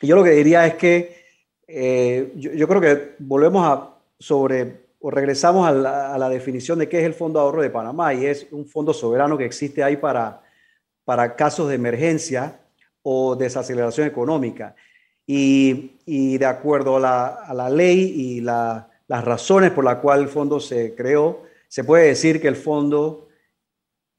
Y 0.03 0.07
yo 0.07 0.15
lo 0.15 0.23
que 0.23 0.33
diría 0.33 0.67
es 0.67 0.75
que 0.75 1.25
eh, 1.67 2.33
yo, 2.37 2.69
creo 2.69 2.83
que 2.83 3.15
volvemos 3.19 3.67
a 3.67 3.97
sobre 4.19 4.84
o 5.07 5.11
regresamos 5.11 5.69
a 5.69 5.73
la, 6.17 6.29
definición 6.31 6.79
de 6.79 6.89
qué 6.89 7.01
es 7.01 7.05
el 7.05 7.13
Fondo 7.13 7.39
de 7.39 7.45
Ahorro 7.45 7.61
de 7.61 7.69
Panamá 7.69 8.15
y 8.15 8.25
es 8.25 8.47
un 8.51 8.65
fondo 8.65 8.95
soberano 8.95 9.37
que 9.37 9.45
existe 9.45 9.85
ahí 9.85 9.99
para, 9.99 10.43
para 11.05 11.37
casos 11.37 11.69
de 11.69 11.75
emergencia 11.75 12.59
o 13.03 13.37
desaceleración 13.37 14.07
económica. 14.07 14.75
Y, 15.27 16.39
de 16.39 16.47
acuerdo 16.47 16.97
a 16.97 17.01
la, 17.01 17.27
a 17.27 17.53
la 17.53 17.69
ley 17.69 18.15
y 18.17 18.41
las 18.41 18.87
razones 19.07 19.73
por 19.73 19.85
las 19.85 19.97
cuales 19.97 20.25
el 20.25 20.31
fondo 20.31 20.59
se 20.59 20.95
creó, 20.95 21.43
se 21.69 21.85
puede 21.85 22.07
decir 22.07 22.41
que 22.41 22.49
el 22.49 22.57
fondo, 22.57 23.29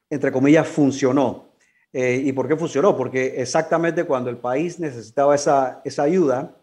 entre 0.08 0.32
comillas, 0.32 0.68
funcionó. 0.68 1.48
Eh, 1.94 2.22
¿Y 2.26 2.32
por 2.32 2.48
qué 2.48 2.56
funcionó? 2.56 2.96
Porque 2.96 3.42
exactamente 3.42 4.04
cuando 4.04 4.30
el 4.30 4.38
país 4.38 4.80
necesitaba 4.80 5.34
esa, 5.34 5.82
esa 5.84 6.04
ayuda, 6.04 6.56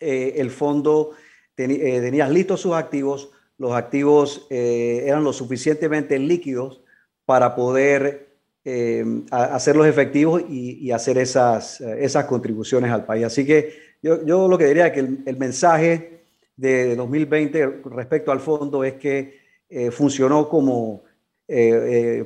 eh, 0.00 0.34
el 0.38 0.50
fondo 0.50 1.12
eh, 1.56 2.00
tenía 2.00 2.28
listos 2.28 2.60
sus 2.60 2.74
activos, 2.74 3.30
los 3.58 3.72
activos 3.72 4.46
eh, 4.50 5.04
eran 5.06 5.24
lo 5.24 5.32
suficientemente 5.32 6.18
líquidos 6.18 6.82
para 7.24 7.54
poder 7.54 8.28
eh, 8.64 9.04
hacerlos 9.30 9.86
efectivos 9.86 10.42
y, 10.48 10.90
hacer 10.90 11.18
esas, 11.18 11.80
esas 11.80 12.24
contribuciones 12.26 12.90
al 12.90 13.04
país. 13.04 13.24
Así 13.24 13.46
que 13.46 13.96
yo, 14.02 14.24
yo 14.24 14.48
lo 14.48 14.58
que 14.58 14.66
diría 14.66 14.92
que 14.92 15.00
el, 15.00 15.36
mensaje 15.36 16.24
de 16.56 16.96
2020 16.96 17.82
respecto 17.84 18.32
al 18.32 18.40
fondo 18.40 18.84
es 18.84 18.94
que 18.94 19.38
eh, 19.68 19.90
funcionó 19.90 20.48
como, 20.48 21.02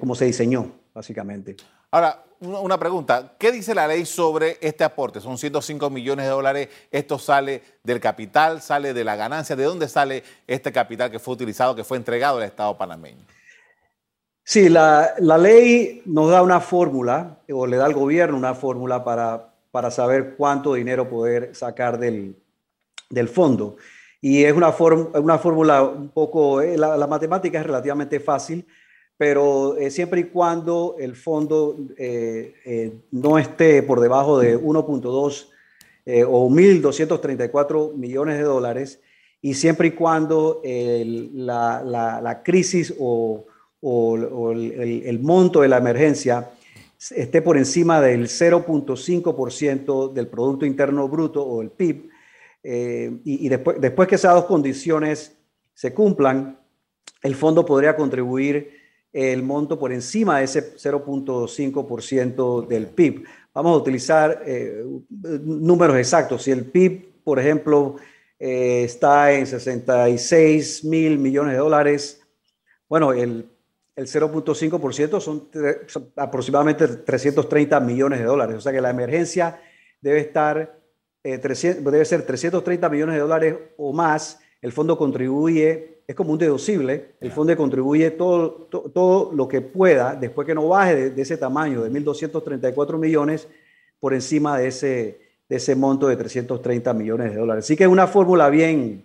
como 0.01 0.15
se 0.15 0.25
diseñó, 0.25 0.73
básicamente. 0.95 1.57
Ahora, 1.91 2.25
una 2.41 2.79
pregunta, 2.79 3.35
¿qué 3.39 3.53
dice 3.53 3.75
la 3.75 3.87
ley 3.87 4.07
sobre 4.07 4.57
este 4.63 4.83
aporte? 4.83 5.21
Son 5.21 5.37
105 5.37 5.91
millones 5.91 6.25
de 6.25 6.31
dólares, 6.31 6.69
esto 6.91 7.19
sale 7.19 7.63
del 7.85 8.01
capital, 8.01 8.63
sale 8.63 8.95
de 8.95 9.05
la 9.05 9.15
ganancia, 9.15 9.57
¿de 9.57 9.65
dónde 9.65 9.89
sale 9.89 10.25
este 10.47 10.73
capital 10.73 11.11
que 11.11 11.19
fue 11.19 11.35
utilizado, 11.35 11.75
que 11.75 11.85
fue 11.85 11.99
entregado 11.99 12.39
al 12.39 12.45
Estado 12.45 12.77
panameño? 12.79 13.27
Sí, 14.43 14.69
la, 14.69 15.15
ley 15.39 16.03
nos 16.07 16.31
da 16.31 16.43
una 16.43 16.61
fórmula, 16.61 17.39
o 17.53 17.67
le 17.67 17.77
da 17.77 17.85
al 17.85 17.93
gobierno 17.93 18.37
una 18.37 18.55
fórmula 18.55 19.05
para, 19.05 19.55
para 19.71 19.91
saber 19.91 20.35
cuánto 20.37 20.75
dinero 20.75 21.09
poder 21.09 21.55
sacar 21.55 21.99
del, 21.99 22.35
fondo. 23.33 23.77
Y 24.21 24.45
es 24.45 24.53
una, 24.55 24.75
una 25.15 25.39
fórmula 25.39 25.83
un 25.83 26.09
poco, 26.09 26.63
eh, 26.63 26.77
la, 26.77 27.07
matemática 27.07 27.61
es 27.61 27.67
relativamente 27.67 28.19
fácil, 28.19 28.67
pero 29.21 29.77
eh, 29.77 29.91
siempre 29.91 30.23
y 30.23 30.25
cuando 30.25 30.97
el 30.99 31.15
fondo 31.15 31.77
eh, 31.99 32.95
no 33.11 33.39
esté 33.39 33.83
por 33.83 34.01
debajo 34.01 34.39
de 34.39 34.59
1.2 34.59 35.49
o 36.27 36.49
1.234 36.49 37.95
millones 37.95 38.39
de 38.39 38.45
dólares, 38.45 39.01
y 39.43 39.53
siempre 39.53 39.89
y 39.89 39.91
cuando 39.91 40.63
la, 40.65 41.83
la 41.85 42.43
crisis 42.43 42.95
o 42.99 43.45
o, 43.81 44.53
el, 44.53 45.21
monto 45.21 45.63
de 45.63 45.69
la 45.69 45.79
emergencia 45.79 46.51
esté 47.11 47.41
por 47.41 47.57
encima 47.57 48.01
del 48.01 48.27
0.5% 48.29 50.13
del 50.13 50.27
Producto 50.29 50.67
Interno 50.67 51.09
Bruto 51.09 51.43
o 51.43 51.63
el 51.63 51.71
PIB, 51.71 52.11
eh, 52.63 53.21
y, 53.25 53.49
después, 53.49 53.81
después 53.81 54.07
que 54.07 54.17
esas 54.17 54.35
dos 54.35 54.45
condiciones 54.45 55.39
se 55.73 55.95
cumplan, 55.95 56.59
el 57.23 57.35
fondo 57.35 57.65
podría 57.65 57.97
contribuir 57.97 58.80
el 59.13 59.43
monto 59.43 59.79
por 59.79 59.93
encima 59.93 60.39
de 60.39 60.45
ese 60.45 60.77
0.5% 60.77 62.67
del 62.67 62.87
PIB. 62.87 63.25
Vamos 63.53 63.73
a 63.73 63.81
utilizar 63.81 64.43
eh, 64.47 64.85
números 65.09 65.97
exactos. 65.97 66.43
Si 66.45 66.51
el 66.51 66.65
PIB, 66.65 67.23
por 67.25 67.39
ejemplo, 67.39 67.97
eh, 68.39 68.85
está 68.85 69.33
en 69.33 69.47
66 69.47 70.85
mil 70.85 71.19
millones 71.19 71.55
de 71.55 71.59
dólares, 71.59 72.23
bueno, 72.89 73.13
el 73.13 73.49
el 74.01 74.07
0.5% 74.07 75.21
son, 75.21 75.49
aproximadamente 76.17 76.89
330 76.89 77.81
millones 77.81 78.21
de 78.21 78.25
dólares. 78.25 78.57
O 78.57 78.61
sea 78.61 78.73
que 78.73 78.81
la 78.81 78.89
emergencia 78.89 79.61
debe 80.01 80.21
estar, 80.21 80.79
eh, 81.23 81.37
debe 81.37 82.05
ser 82.07 82.23
330 82.25 82.89
millones 82.89 83.17
de 83.17 83.21
dólares 83.21 83.57
o 83.77 83.93
más. 83.93 84.41
El 84.63 84.73
fondo 84.73 84.97
contribuye, 84.97 85.90
es 86.11 86.17
como 86.17 86.33
un 86.33 86.39
deducible, 86.39 87.13
el 87.21 87.31
fondo 87.31 87.57
contribuye 87.57 88.11
todo, 88.11 88.51
todo, 88.93 89.33
lo 89.33 89.47
que 89.47 89.61
pueda, 89.61 90.17
después 90.17 90.45
que 90.45 90.57
no 90.57 90.67
baje 90.67 91.11
de, 91.11 91.23
ese 91.23 91.37
tamaño 91.37 91.85
de 91.85 91.91
1.234 91.91 92.99
millones, 92.99 93.47
por 94.01 94.13
encima 94.13 94.59
de 94.59 94.67
ese, 94.67 95.21
de 95.49 95.57
ese 95.57 95.77
monto 95.77 96.09
de 96.09 96.17
330 96.17 96.93
millones 96.95 97.31
de 97.31 97.39
dólares. 97.39 97.65
Así 97.65 97.77
que 97.77 97.85
es 97.85 97.89
una 97.89 98.09
fórmula 98.09 98.51
bien, 98.51 99.05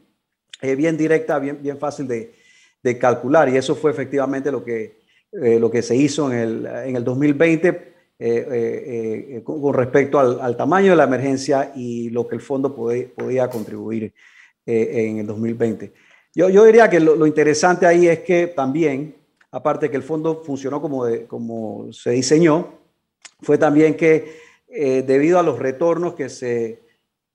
eh, 0.64 0.76
bien 0.76 0.98
directa, 0.98 1.38
bien, 1.38 1.60
bien 1.62 1.78
fácil 1.78 2.08
de, 2.08 2.34
de 2.82 2.98
calcular 2.98 3.50
y 3.50 3.58
eso 3.58 3.76
fue 3.76 3.92
efectivamente 3.92 4.52
lo 4.52 4.64
que, 4.64 5.02
eh, 5.32 5.60
lo 5.60 5.70
que 5.70 5.84
se 5.84 5.96
hizo 5.96 6.32
en 6.32 6.40
el, 6.40 6.66
en 6.66 6.96
el 6.96 7.04
2020 7.04 7.68
eh, 7.68 7.94
eh, 8.20 9.42
con, 9.44 9.76
respecto 9.76 10.20
al, 10.20 10.58
tamaño 10.58 10.90
de 10.90 10.96
la 10.96 11.04
emergencia 11.04 11.72
y 11.76 12.10
lo 12.10 12.28
que 12.28 12.34
el 12.34 12.42
fondo 12.42 12.74
podía 12.74 13.48
contribuir 13.48 14.12
en 14.66 15.20
el 15.20 15.28
2020. 15.28 15.94
Yo, 16.36 16.50
yo 16.50 16.66
diría 16.66 16.90
que 16.90 17.00
lo, 17.00 17.26
interesante 17.26 17.86
ahí 17.86 18.08
es 18.08 18.20
que 18.20 18.48
también, 18.48 19.16
aparte 19.52 19.90
que 19.90 19.98
el 19.98 20.04
fondo 20.04 20.44
funcionó 20.44 20.82
como, 20.82 21.06
como 21.28 21.92
se 21.92 22.12
diseñó, 22.12 22.74
fue 23.42 23.58
también 23.58 23.96
que 23.96 24.44
debido 24.68 25.40
a 25.40 25.44
los 25.44 25.58
retornos 25.58 26.16
que 26.16 26.28
se, 26.28 26.82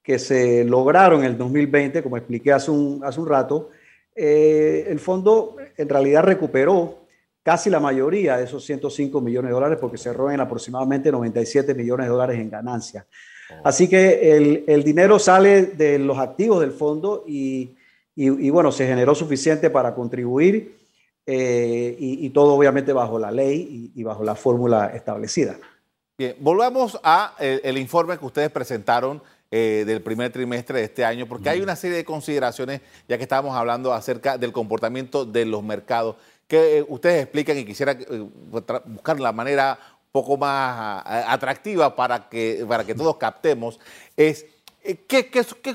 que 0.03 0.19
se 0.19 0.65
lograron 0.65 1.21
en 1.21 1.27
el 1.27 1.39
2020, 1.39 2.03
como 2.03 2.17
expliqué 2.17 2.53
hace 2.53 2.71
un, 2.71 3.03
hace 3.05 3.21
un 3.21 3.29
rato, 3.29 3.71
eh, 4.15 4.87
el 4.89 4.99
fondo 4.99 5.57
en 5.77 5.89
realidad 5.89 6.25
recuperó 6.25 7.07
casi 7.43 7.71
la 7.71 7.81
mayoría 7.81 8.37
de 8.37 8.45
esos 8.45 8.65
105 8.65 9.21
millones 9.21 9.51
de 9.51 9.55
dólares 9.55 9.79
porque 9.81 9.99
cerró 9.99 10.31
en 10.31 10.41
aproximadamente 10.41 11.11
97 11.13 11.75
millones 11.75 12.07
de 12.07 12.11
dólares 12.11 12.39
en 12.39 12.51
ganancia. 12.51 13.07
Oh. 13.51 13.63
Así 13.65 13.89
que 13.89 14.65
el, 14.67 14.85
dinero 14.85 15.19
sale 15.19 15.67
de 15.67 15.99
los 15.99 16.19
activos 16.19 16.61
del 16.61 16.73
fondo 16.73 17.25
y, 17.27 17.77
bueno, 18.17 18.73
se 18.73 18.87
generó 18.87 19.15
suficiente 19.15 19.71
para 19.71 19.95
contribuir 19.95 20.79
eh, 21.27 21.97
y, 21.99 22.31
todo 22.31 22.55
obviamente 22.55 22.93
bajo 22.93 23.19
la 23.19 23.31
ley 23.31 23.93
y, 23.95 24.03
bajo 24.03 24.25
la 24.25 24.35
fórmula 24.35 24.93
establecida. 24.95 25.59
Bien, 26.19 26.37
volvamos 26.41 26.99
a 27.03 27.35
el 27.39 27.79
informe 27.79 28.19
que 28.19 28.27
ustedes 28.27 28.51
presentaron 28.51 29.23
eh, 29.53 29.83
del 29.85 30.01
primer 30.01 30.31
trimestre 30.31 30.79
de 30.79 30.85
este 30.85 31.05
año, 31.05 31.27
porque 31.27 31.49
hay 31.49 31.61
una 31.61 31.75
serie 31.75 31.97
de 31.97 32.05
consideraciones, 32.05 32.83
ya 33.09 33.17
que 33.17 33.25
estábamos 33.25 33.57
hablando 33.57 33.93
acerca 33.93 34.39
del 34.39 34.53
comportamiento 34.53 35.25
de 35.25 35.45
los 35.45 35.65
mercados, 35.65 36.15
que 36.47 36.79
eh, 36.79 36.87
ustedes 36.89 37.25
explican 37.25 37.59
y 37.59 37.65
quisiera 37.65 37.91
eh, 37.91 38.29
buscar 38.49 39.19
la 39.19 39.33
manera 39.33 39.77
un 40.05 40.13
poco 40.13 40.37
más 40.37 41.03
atractiva 41.05 41.97
para 41.97 42.29
que, 42.29 42.65
para 42.69 42.85
que 42.85 42.95
todos 42.95 43.17
captemos, 43.17 43.81
es 44.17 44.47
¿qué, 44.85 45.27
qué, 45.27 45.45
qué, 45.61 45.75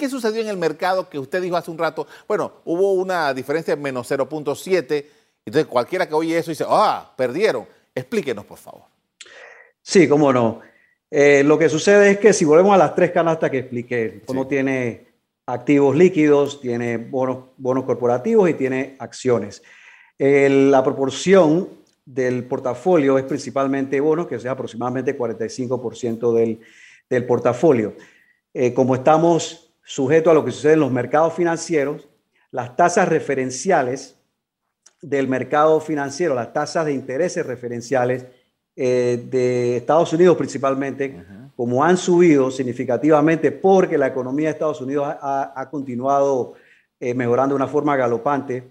qué 0.00 0.08
sucedió 0.08 0.40
en 0.40 0.48
el 0.48 0.56
mercado 0.56 1.10
que 1.10 1.18
usted 1.18 1.42
dijo 1.42 1.58
hace 1.58 1.70
un 1.70 1.76
rato? 1.76 2.06
Bueno, 2.26 2.54
hubo 2.64 2.94
una 2.94 3.34
diferencia 3.34 3.76
de 3.76 3.82
menos 3.82 4.10
0.7, 4.10 5.04
entonces 5.44 5.66
cualquiera 5.66 6.08
que 6.08 6.14
oye 6.14 6.38
eso 6.38 6.50
dice, 6.50 6.64
ah, 6.66 7.12
perdieron. 7.14 7.66
Explíquenos, 7.94 8.46
por 8.46 8.56
favor. 8.56 8.84
Sí, 9.82 10.08
cómo 10.08 10.32
no. 10.32 10.62
Eh, 11.10 11.42
lo 11.44 11.58
que 11.58 11.68
sucede 11.68 12.12
es 12.12 12.18
que 12.18 12.32
si 12.32 12.46
volvemos 12.46 12.72
a 12.74 12.78
las 12.78 12.94
tres 12.94 13.10
canastas 13.10 13.50
que 13.50 13.58
expliqué, 13.58 14.22
uno 14.28 14.46
tiene 14.46 15.06
activos 15.44 15.94
líquidos, 15.94 16.62
tiene 16.62 16.96
bonos, 16.96 17.50
bonos 17.58 17.84
corporativos 17.84 18.48
y 18.48 18.54
tiene 18.54 18.96
acciones. 19.00 19.62
la 20.18 20.82
proporción 20.82 21.68
del 22.06 22.44
portafolio 22.44 23.18
es 23.18 23.24
principalmente 23.24 24.00
bonos, 24.00 24.26
que 24.26 24.36
es 24.36 24.46
aproximadamente 24.46 25.18
45% 25.18 26.32
del, 26.32 26.60
del 27.10 27.26
portafolio. 27.26 27.94
Eh, 28.54 28.72
como 28.72 28.94
estamos 28.94 29.69
sujetos 29.90 30.30
a 30.30 30.34
lo 30.34 30.44
que 30.44 30.52
sucede 30.52 30.74
en 30.74 30.80
los 30.80 30.92
mercados 30.92 31.34
financieros, 31.34 32.08
las 32.52 32.76
tasas 32.76 33.08
referenciales 33.08 34.16
del 35.02 35.26
mercado 35.26 35.80
financiero, 35.80 36.32
las 36.32 36.52
tasas 36.52 36.86
de 36.86 36.92
intereses 36.92 37.44
referenciales, 37.44 38.24
eh, 38.76 39.20
de 39.28 39.78
Estados 39.78 40.12
Unidos 40.12 40.36
principalmente, 40.36 41.24
como 41.56 41.82
han 41.82 41.96
subido 41.96 42.52
significativamente 42.52 43.50
porque 43.50 43.98
la 43.98 44.06
economía 44.06 44.46
de 44.46 44.52
Estados 44.52 44.80
Unidos 44.80 45.08
ha, 45.20 45.68
continuado 45.72 46.54
eh, 47.00 47.12
mejorando 47.12 47.56
de 47.56 47.56
una 47.56 47.66
forma 47.66 47.96
galopante, 47.96 48.70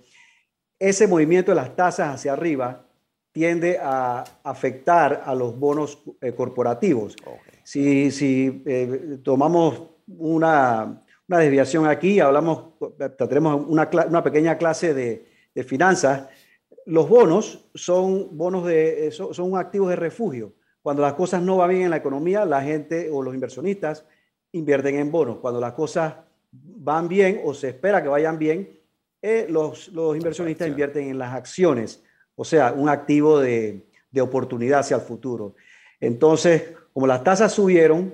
ese 0.80 1.06
movimiento 1.06 1.52
de 1.52 1.56
las 1.56 1.76
tasas 1.76 2.16
hacia 2.16 2.32
arriba 2.32 2.86
tiende 3.34 3.78
a 3.78 4.24
afectar 4.42 5.24
a 5.26 5.36
los 5.36 5.60
bonos 5.60 6.02
eh, 6.22 6.32
corporativos. 6.32 7.18
Si, 7.66 8.10
si 8.10 8.64
tomamos 9.22 9.82
una, 10.18 11.04
una, 11.30 11.38
desviación 11.38 11.88
aquí, 11.88 12.20
hablamos, 12.20 12.74
tenemos 13.18 13.66
una, 13.68 13.90
una 14.08 14.24
pequeña 14.24 14.58
clase 14.58 14.94
de, 14.94 15.26
de 15.56 15.64
finanzas, 15.64 16.28
los 16.86 17.08
bonos 17.08 17.70
son 17.76 18.36
bonos 18.36 18.66
de 18.66 19.08
eh, 19.08 19.12
son, 19.12 19.58
activos 19.58 19.90
de 19.90 19.96
refugio. 19.96 20.54
Cuando 20.82 21.04
las 21.04 21.14
cosas 21.14 21.42
no 21.42 21.58
van 21.58 21.70
bien 21.70 21.82
en 21.84 21.90
la 21.92 21.98
economía, 21.98 22.46
la 22.46 22.64
gente 22.64 23.10
o 23.12 23.22
los 23.22 23.34
inversionistas 23.36 24.06
invierten 24.54 24.96
en 24.96 25.12
bonos. 25.12 25.38
Cuando 25.38 25.60
las 25.60 25.74
cosas 25.74 26.16
van 26.52 27.08
bien 27.08 27.42
o 27.44 27.54
se 27.54 27.70
espera 27.70 28.02
que 28.02 28.10
vayan 28.10 28.40
bien, 28.40 28.80
eh, 29.22 29.46
los, 29.50 29.90
inversionistas 29.90 30.68
invierten 30.68 31.10
en 31.10 31.20
las 31.20 31.36
acciones, 31.36 32.02
o 32.36 32.44
sea, 32.44 32.72
un 32.72 32.90
activo 32.90 33.40
de, 33.40 33.86
oportunidad 34.20 34.80
hacia 34.80 34.96
el 34.96 35.02
futuro. 35.02 35.56
Entonces, 36.00 36.74
como 36.94 37.06
las 37.06 37.24
tasas 37.24 37.52
subieron, 37.52 38.14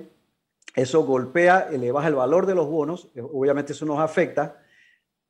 eso 0.76 1.04
golpea, 1.04 1.70
le 1.70 1.90
baja 1.90 2.08
el 2.08 2.14
valor 2.14 2.44
de 2.44 2.54
los 2.54 2.68
bonos, 2.68 3.08
eh, 3.14 3.22
obviamente 3.22 3.72
eso 3.72 3.86
nos 3.86 3.98
afecta, 3.98 4.62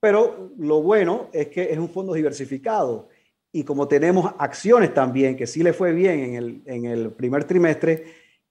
pero 0.01 0.51
lo 0.59 0.83
bueno 0.83 1.31
es 1.33 1.47
que 1.49 1.73
es 1.73 1.79
un 1.79 1.89
fondo 1.89 2.13
diversificado 2.13 3.09
y 3.53 3.63
como 3.63 3.87
tenemos 3.87 4.35
acciones 4.39 4.93
también, 4.93 5.37
que 5.37 5.47
sí 5.47 5.63
le 5.63 5.73
fue 5.73 5.93
bien 5.93 6.19
en 6.19 6.35
el, 6.35 6.63
en 6.67 6.85
el 6.85 7.11
primer 7.13 7.45
trimestre, 7.45 8.05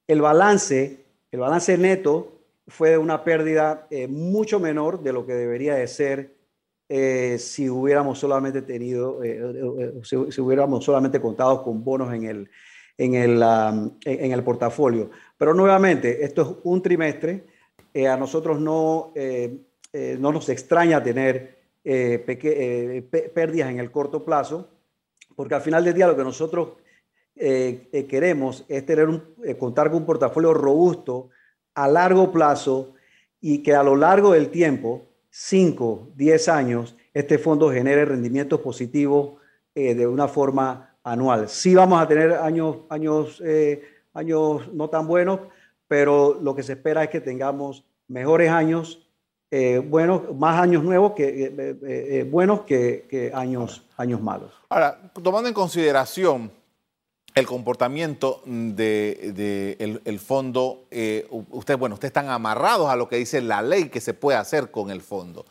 el 0.08 0.22
balance, 0.22 1.06
el 1.32 1.40
balance 1.42 1.78
neto 1.78 2.40
fue 2.68 2.98
una 2.98 3.24
pérdida 3.24 3.88
eh, 3.92 4.08
mucho 4.08 4.60
menor 4.60 5.04
de 5.04 5.14
lo 5.14 5.26
que 5.26 5.34
debería 5.34 5.76
de 5.76 5.88
ser 5.88 6.34
eh, 6.88 7.38
si 7.40 7.70
hubiéramos 7.70 8.20
solamente 8.20 8.62
tenido, 8.62 9.20
si, 10.04 10.16
hubiéramos 10.16 10.86
solamente 10.86 11.20
contado 11.20 11.62
con 11.62 11.84
bonos 11.84 12.14
en 12.14 12.24
el, 12.24 12.50
en 12.98 13.14
el, 13.14 13.44
en 14.06 14.32
el 14.32 14.44
portafolio. 14.44 15.10
Pero 15.38 15.54
nuevamente, 15.54 16.24
esto 16.24 16.42
es 16.42 16.48
un 16.64 16.82
trimestre, 16.82 17.46
a 18.10 18.18
nosotros 18.18 18.60
no, 18.60 19.14
no 20.20 20.32
nos 20.32 20.50
extraña 20.50 21.02
tener 21.02 21.60
pérdidas 21.84 23.70
en 23.70 23.80
el 23.80 23.92
corto 23.92 24.24
plazo, 24.26 24.70
porque 25.36 25.56
al 25.56 25.62
final 25.62 25.84
del 25.84 25.94
día 25.94 26.08
lo 26.08 26.16
que 26.16 26.24
nosotros 26.24 26.74
queremos 27.36 28.66
es 28.68 28.86
tener 28.86 29.08
un, 29.08 29.24
contar 29.58 29.90
con 29.90 30.00
un 30.00 30.06
portafolio 30.06 30.54
robusto 30.54 31.30
a 31.74 31.88
largo 31.88 32.32
plazo 32.32 32.94
y 33.40 33.60
que 33.60 33.74
a 33.76 33.84
lo 33.84 33.96
largo 33.96 34.32
del 34.34 34.50
tiempo, 34.50 35.06
5, 35.30 36.10
10 36.16 36.50
años, 36.50 36.96
este 37.14 37.38
fondo 37.38 37.72
genere 37.72 38.06
rendimientos 38.06 38.60
positivos 38.60 39.36
de 39.74 40.08
una 40.08 40.28
forma 40.28 40.95
anual. 41.06 41.48
Sí 41.48 41.74
vamos 41.74 42.02
a 42.02 42.08
tener 42.08 42.34
años, 42.34 42.80
años, 42.90 43.42
años 44.14 44.74
no 44.74 44.90
tan 44.90 45.08
buenos, 45.08 45.40
pero 45.88 46.38
lo 46.42 46.54
que 46.54 46.64
se 46.64 46.74
espera 46.74 47.06
es 47.06 47.10
que 47.10 47.22
tengamos 47.22 47.86
mejores 48.08 48.52
años 48.52 49.06
eh, 49.52 49.78
buenos, 49.80 50.36
más 50.36 50.60
años 50.60 50.84
nuevos 50.84 51.14
que 51.14 51.46
eh, 51.46 51.78
eh, 51.88 52.28
buenos 52.30 52.62
que, 52.62 53.32
años, 53.34 53.84
años 53.96 54.20
malos. 54.20 54.52
Ahora, 54.68 55.00
tomando 55.24 55.48
en 55.48 55.54
consideración 55.54 56.52
el 57.34 57.46
comportamiento 57.46 58.42
de, 58.46 59.78
el, 60.04 60.20
fondo, 60.20 60.88
ustedes, 61.30 61.80
bueno, 61.80 61.96
ustedes 61.96 62.10
están 62.10 62.30
amarrados 62.30 62.90
a 62.90 62.96
lo 62.96 63.08
que 63.08 63.18
dice 63.18 63.42
la 63.42 63.62
ley 63.62 63.90
que 63.90 64.02
se 64.02 64.14
puede 64.14 64.38
hacer 64.38 64.72
con 64.72 64.90
el 64.90 65.02
fondo. 65.02 65.46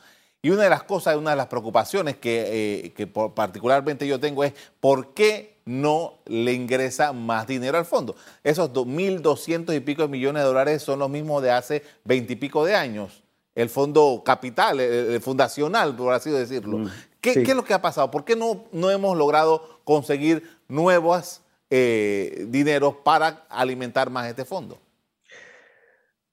Y 0.45 0.51
una 0.51 0.65
de 0.65 0.71
las 0.71 0.83
cosas, 0.83 1.17
una 1.17 1.31
de 1.31 1.37
las 1.37 1.47
preocupaciones 1.47 2.19
que, 2.19 2.93
que 2.95 3.07
particularmente 3.07 4.07
yo 4.07 4.21
tengo 4.21 4.45
es 4.45 4.53
por 4.79 5.15
qué 5.15 5.57
no 5.65 6.19
le 6.27 6.53
ingresa 6.53 7.15
más 7.15 7.47
dinero 7.47 7.79
al 7.79 7.87
fondo. 7.87 8.15
Esos 8.43 8.71
1.200 8.71 9.75
y 9.75 9.81
pico 9.81 10.03
de 10.03 10.09
millones 10.09 10.43
de 10.43 10.47
dólares 10.47 10.83
son 10.83 10.99
los 10.99 11.09
mismos 11.09 11.43
de 11.43 11.51
hace 11.51 11.83
20 12.05 12.35
y 12.35 12.37
pico 12.37 12.63
de 12.63 12.75
años 12.75 13.25
el 13.55 13.71
fondo 13.71 14.23
capital, 14.25 14.81
el, 14.81 15.21
fundacional, 15.21 15.97
por 15.97 16.13
así 16.13 16.31
decirlo. 16.31 16.79
Mm, 16.79 16.91
¿Qué, 17.21 17.43
es 17.43 17.55
lo 17.55 17.65
que 17.65 17.73
ha 17.73 17.81
pasado? 17.81 18.11
¿Por 18.11 18.27
qué 18.27 18.37
no, 18.37 18.65
no 18.73 18.91
hemos 18.91 19.17
logrado 19.17 19.81
conseguir 19.85 20.59
nuevos 20.69 21.41
eh, 21.71 22.47
dineros 22.49 22.97
para 23.03 23.47
alimentar 23.49 24.11
más 24.11 24.29
este 24.29 24.45
fondo? 24.45 24.79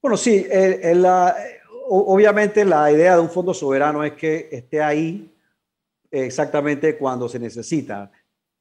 Bueno, 0.01 0.18
sí, 0.18 0.46
obviamente 1.92 2.64
la 2.64 2.92
idea 2.92 3.16
de 3.16 3.22
un 3.22 3.30
fondo 3.30 3.54
soberano 3.54 4.04
es 4.04 4.14
que 4.14 4.48
esté 4.52 4.82
ahí 4.82 5.34
exactamente 6.10 6.98
cuando 6.98 7.28
se 7.28 7.38
necesita. 7.40 8.12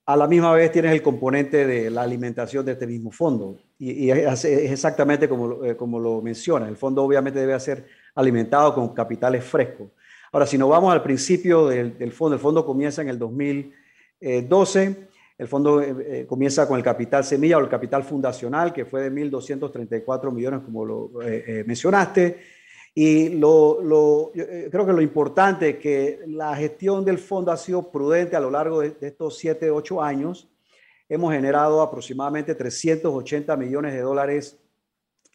A 0.07 0.17
la 0.17 0.27
misma 0.27 0.53
vez 0.53 0.73
tienes 0.73 0.93
el 0.93 1.03
componente 1.03 1.67
de 1.67 1.91
la 1.91 2.03
alimentación 2.03 2.67
de 2.67 2.73
este 2.73 2.87
mismo 2.87 3.13
fondo. 3.13 3.57
Y, 3.79 4.11
es, 4.11 4.45
exactamente 4.45 5.29
como, 5.29 5.65
eh, 5.65 5.77
como 5.77 6.01
lo 6.01 6.21
menciona. 6.21 6.69
El 6.69 6.77
fondo 6.77 7.05
obviamente 7.05 7.39
debe 7.39 7.55
hacer 7.55 7.87
alimentado 8.17 8.75
con 8.75 8.93
capitales 8.93 9.45
frescos. 9.45 9.91
Ahora, 10.33 10.47
si 10.47 10.59
nos 10.59 10.69
vamos 10.69 10.93
al 10.93 11.03
principio 11.03 11.69
del, 11.69 12.13
fondo, 12.13 12.35
el 12.35 12.41
fondo 12.41 12.67
comienza 12.67 13.03
en 13.03 13.09
el 13.09 13.19
2012, 13.19 15.09
el 15.39 15.49
fondo 15.49 15.81
eh, 15.81 15.95
eh, 16.01 16.27
comienza 16.27 16.67
con 16.67 16.79
el 16.79 16.85
capital 16.85 17.25
semilla 17.25 17.59
o 17.59 17.61
el 17.61 17.69
capital 17.69 18.03
fundacional, 18.03 18.73
que 18.73 18.85
fue 18.85 19.03
de 19.03 19.13
1.234 19.13 20.33
millones, 20.33 20.61
como 20.65 20.85
lo 20.85 21.11
mencionaste. 21.67 22.60
Y 22.95 23.31
lo, 23.31 23.79
creo 24.33 24.87
que 24.87 24.93
lo 24.93 25.01
importante 25.01 25.71
es 25.71 25.77
que 25.77 26.21
la 26.27 26.57
gestión 26.57 27.05
del 27.05 27.19
fondo 27.19 27.53
ha 27.53 27.57
sido 27.57 27.91
prudente 27.91 28.37
a 28.37 28.41
lo 28.41 28.51
largo 28.51 28.81
de, 28.81 28.97
estos 29.01 29.39
7, 29.39 29.71
8 29.71 30.03
años. 30.03 30.49
Hemos 31.09 31.33
generado 31.33 31.83
aproximadamente 31.83 32.55
380 32.55 33.57
millones 33.57 33.95
de 33.95 34.01
dólares 34.01 34.59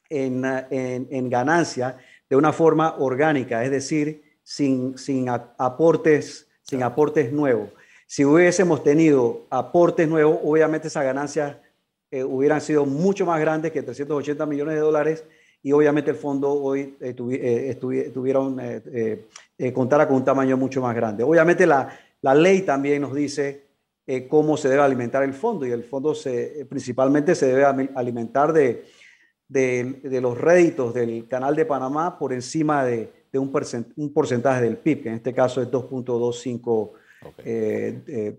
en, 0.10 0.44
en, 0.46 1.08
en 1.10 1.30
ganancia 1.30 1.98
de 2.30 2.36
una 2.36 2.52
forma 2.54 2.96
orgánica, 2.98 3.64
es 3.64 3.72
decir, 3.72 4.24
sin, 4.44 4.98
sin 4.98 5.28
aportes, 5.30 6.48
sin 6.62 6.84
aportes 6.84 7.32
nuevos. 7.32 7.70
Si 8.08 8.24
hubiésemos 8.24 8.84
tenido 8.84 9.48
aportes 9.50 10.08
nuevos, 10.08 10.40
obviamente 10.44 10.88
esas 10.88 11.04
ganancias 11.04 11.58
eh, 12.12 12.24
hubieran 12.24 12.62
sido 12.62 12.86
mucho 12.86 13.26
más 13.26 13.40
grandes 13.40 13.72
que 13.72 13.82
380 13.82 14.46
millones 14.46 14.76
de 14.76 14.82
dólares 14.82 15.24
y 15.66 15.72
obviamente 15.74 16.12
el 16.12 16.18
fondo 16.18 16.54
hoy 16.54 16.96
eh, 17.02 17.16
eh, 17.18 18.10
tuvieron, 18.14 18.62
contara 19.74 20.08
con 20.08 20.18
un 20.18 20.24
tamaño 20.24 20.56
mucho 20.56 20.82
más 20.82 20.96
grande. 20.96 21.24
Obviamente 21.24 21.66
la, 21.66 21.90
la 22.22 22.34
ley 22.34 22.62
también 22.62 23.02
nos 23.02 23.14
dice 23.14 23.66
cómo 24.30 24.56
se 24.56 24.70
debe 24.70 24.84
alimentar 24.84 25.24
el 25.24 25.34
fondo 25.34 25.66
y 25.66 25.72
el 25.72 25.84
fondo 25.84 26.14
se, 26.16 26.66
principalmente 26.70 27.36
se 27.36 27.48
debe 27.48 27.90
alimentar 27.96 28.54
de, 28.54 28.86
de, 29.48 30.20
los 30.22 30.38
réditos 30.38 30.94
del 30.94 31.28
Canal 31.28 31.56
de 31.56 31.66
Panamá 31.66 32.18
por 32.18 32.34
encima 32.34 32.86
de, 32.86 33.12
un, 33.34 33.52
porcentaje 34.14 34.62
del 34.62 34.78
PIB, 34.78 35.04
que 35.04 35.10
en 35.10 35.16
este 35.16 35.34
caso 35.34 35.62
es 35.62 35.70
2.25%. 35.70 36.92
Eh, 37.44 38.02
eh, 38.08 38.38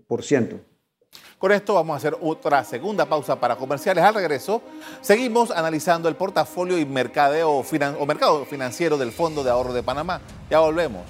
Con 1.37 1.51
esto 1.51 1.75
vamos 1.75 1.93
a 1.93 1.97
hacer 1.97 2.17
otra 2.21 2.63
segunda 2.63 3.05
pausa 3.05 3.39
para 3.39 3.55
comerciales. 3.55 4.03
Al 4.03 4.15
regreso, 4.15 4.61
seguimos 5.01 5.51
analizando 5.51 6.09
el 6.09 6.15
portafolio 6.15 6.77
y 6.77 6.85
mercadeo 6.85 7.51
o 7.51 8.05
mercado 8.05 8.45
financiero 8.45 8.97
del 8.97 9.11
Fondo 9.11 9.43
de 9.43 9.51
Ahorro 9.51 9.73
de 9.73 9.83
Panamá. 9.83 10.19
Ya 10.49 10.59
volvemos. 10.59 11.03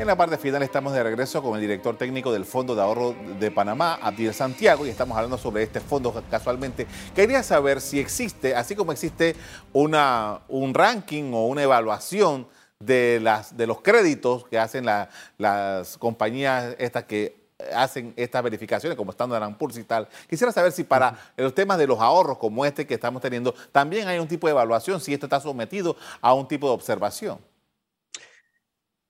En 0.00 0.06
la 0.06 0.16
parte 0.16 0.38
final 0.38 0.62
estamos 0.62 0.94
de 0.94 1.02
regreso 1.02 1.42
con 1.42 1.56
el 1.56 1.60
director 1.60 1.94
técnico 1.94 2.32
del 2.32 2.46
Fondo 2.46 2.74
de 2.74 2.80
Ahorro 2.80 3.14
de 3.38 3.50
Panamá, 3.50 3.98
Abdiel 4.00 4.32
Santiago, 4.32 4.86
y 4.86 4.88
estamos 4.88 5.14
hablando 5.14 5.36
sobre 5.36 5.62
este 5.62 5.78
fondo 5.78 6.24
casualmente. 6.30 6.86
Quería 7.14 7.42
saber 7.42 7.82
si 7.82 8.00
existe, 8.00 8.54
así 8.54 8.74
como 8.74 8.92
existe 8.92 9.36
una, 9.74 10.40
un 10.48 10.72
ranking 10.72 11.34
o 11.34 11.48
una 11.48 11.64
evaluación 11.64 12.46
de, 12.80 13.20
las, 13.22 13.56
de 13.56 13.66
los 13.66 13.80
créditos 13.82 14.46
que 14.48 14.58
hacen 14.58 14.86
las 14.86 15.98
compañías 15.98 16.74
estas 16.78 17.04
que 17.04 17.40
hacen 17.74 18.14
estas 18.16 18.42
verificaciones 18.42 18.96
como 18.96 19.10
Standard 19.12 19.56
Poor's 19.56 19.76
y 19.76 19.84
tal. 19.84 20.08
Quisiera 20.28 20.52
saber 20.52 20.72
si 20.72 20.84
para 20.84 21.16
los 21.36 21.54
temas 21.54 21.78
de 21.78 21.86
los 21.86 22.00
ahorros 22.00 22.38
como 22.38 22.64
este 22.64 22.86
que 22.86 22.94
estamos 22.94 23.20
teniendo, 23.20 23.54
también 23.70 24.08
hay 24.08 24.18
un 24.18 24.26
tipo 24.26 24.46
de 24.46 24.52
evaluación, 24.52 25.00
si 25.00 25.12
esto 25.12 25.26
está 25.26 25.40
sometido 25.40 25.94
a 26.22 26.32
un 26.32 26.48
tipo 26.48 26.68
de 26.68 26.72
observación. 26.72 27.38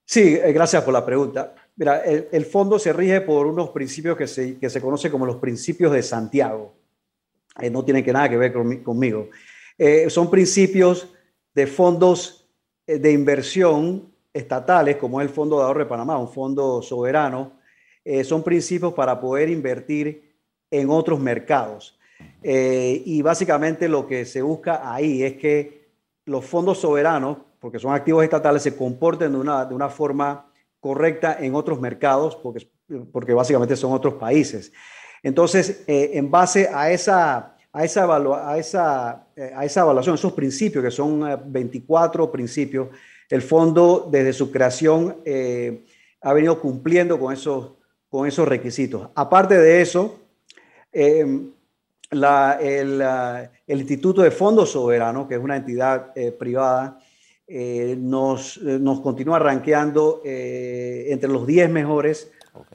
Sí, 0.05 0.35
eh, 0.35 0.53
gracias 0.53 0.83
por 0.83 0.93
la 0.93 1.07
pregunta. 1.07 1.55
Mira, 1.77 2.01
el, 2.01 2.45
fondo 2.45 2.79
se 2.79 2.93
rige 2.93 3.21
por 3.21 3.47
unos 3.47 3.71
principios 3.71 4.17
que 4.17 4.27
se, 4.27 4.59
que 4.59 4.69
se 4.69 4.81
conocen 4.81 5.13
como 5.13 5.25
los 5.25 5.37
principios 5.37 5.93
de 5.93 6.03
Santiago. 6.03 6.75
Eh, 7.61 7.71
no 7.71 7.85
tienen 7.85 8.05
que 8.05 8.13
nada 8.13 8.29
que 8.29 8.37
ver 8.37 8.53
conmigo. 8.53 9.31
Eh, 9.79 10.11
son 10.11 10.29
principios 10.29 11.09
de 11.55 11.67
fondos 11.67 12.40
de 12.87 13.13
inversión 13.13 14.13
estatales, 14.33 14.97
como 14.97 15.21
es 15.21 15.29
el 15.29 15.35
Fondo 15.35 15.59
de 15.59 15.65
Ahorro 15.65 15.81
de 15.81 15.87
Panamá, 15.87 16.19
un 16.19 16.33
fondo 16.33 16.83
soberano. 16.83 17.53
son 18.25 18.43
principios 18.43 18.93
para 18.95 19.21
poder 19.21 19.49
invertir 19.49 20.35
en 20.71 20.91
otros 20.91 21.21
mercados. 21.21 21.99
y 22.43 23.23
básicamente 23.23 23.89
lo 23.89 24.07
que 24.07 24.25
se 24.25 24.43
busca 24.43 24.93
ahí 24.93 25.23
es 25.23 25.35
que 25.35 25.89
los 26.25 26.45
fondos 26.45 26.79
soberanos 26.79 27.39
porque 27.61 27.79
son 27.79 27.93
activos 27.95 28.25
estatales, 28.25 28.63
se 28.63 28.75
comporten 28.75 29.33
de 29.33 29.39
una, 29.39 29.65
de 29.67 29.75
una 29.75 29.91
forma 29.91 30.51
correcta 30.81 31.37
en 31.39 31.55
otros 31.55 31.79
mercados, 31.79 32.35
porque, 32.37 32.67
porque 33.13 33.35
básicamente 33.35 33.77
son 33.77 33.93
otros 33.93 34.15
países. 34.15 34.73
Entonces, 35.23 35.85
eh, 35.87 36.13
en 36.15 36.31
base 36.31 36.71
a 36.73 36.91
esa, 36.91 37.57
a, 37.73 37.85
esa 37.85 38.51
a, 38.51 38.59
esa, 38.59 39.27
eh, 39.37 39.53
a 39.55 39.65
esa 39.65 39.81
evaluación, 39.83 40.15
esos 40.15 40.33
principios, 40.33 40.85
que 40.85 40.91
son 40.91 41.25
24 41.47 42.25
eh, 42.25 42.29
principios, 42.33 42.89
el 43.29 43.43
fondo 43.43 44.09
desde 44.11 44.33
su 44.33 44.51
creación 44.51 45.17
ha 46.23 46.33
venido 46.33 46.61
cumpliendo 46.61 47.19
con 47.19 47.33
esos, 47.33 47.75
con 48.09 48.27
esos 48.27 48.49
requisitos. 48.49 49.09
Aparte 49.15 49.57
de 49.57 49.81
eso, 49.81 50.19
la, 52.11 52.59
el, 52.61 53.81
Instituto 53.81 54.23
de 54.23 54.33
Fondos 54.33 54.73
Soberanos, 54.73 55.29
que 55.29 55.37
es 55.37 55.41
una 55.41 55.57
entidad 55.57 56.13
privada, 56.41 56.99
eh, 57.53 57.97
nos, 57.99 58.59
eh, 58.59 58.79
nos 58.81 59.01
continúa 59.01 59.41
rankeando 59.41 60.23
eh, 60.25 61.07
entre 61.09 61.29
los 61.29 61.49
10 61.49 61.69
mejores 61.69 62.31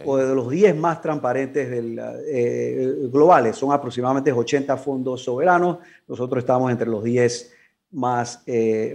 o 0.05 0.17
de 0.17 0.35
los 0.35 0.49
10 0.49 0.75
más 0.75 1.01
transparentes 1.01 1.69
del, 1.69 3.09
globales. 3.11 3.55
Son 3.55 3.71
aproximadamente 3.71 4.31
80 4.31 4.75
fondos 4.77 5.23
soberanos. 5.23 5.77
Nosotros 6.07 6.43
estamos 6.43 6.71
entre 6.71 6.87
los 6.87 7.03
10 7.03 7.53
más, 7.91 8.43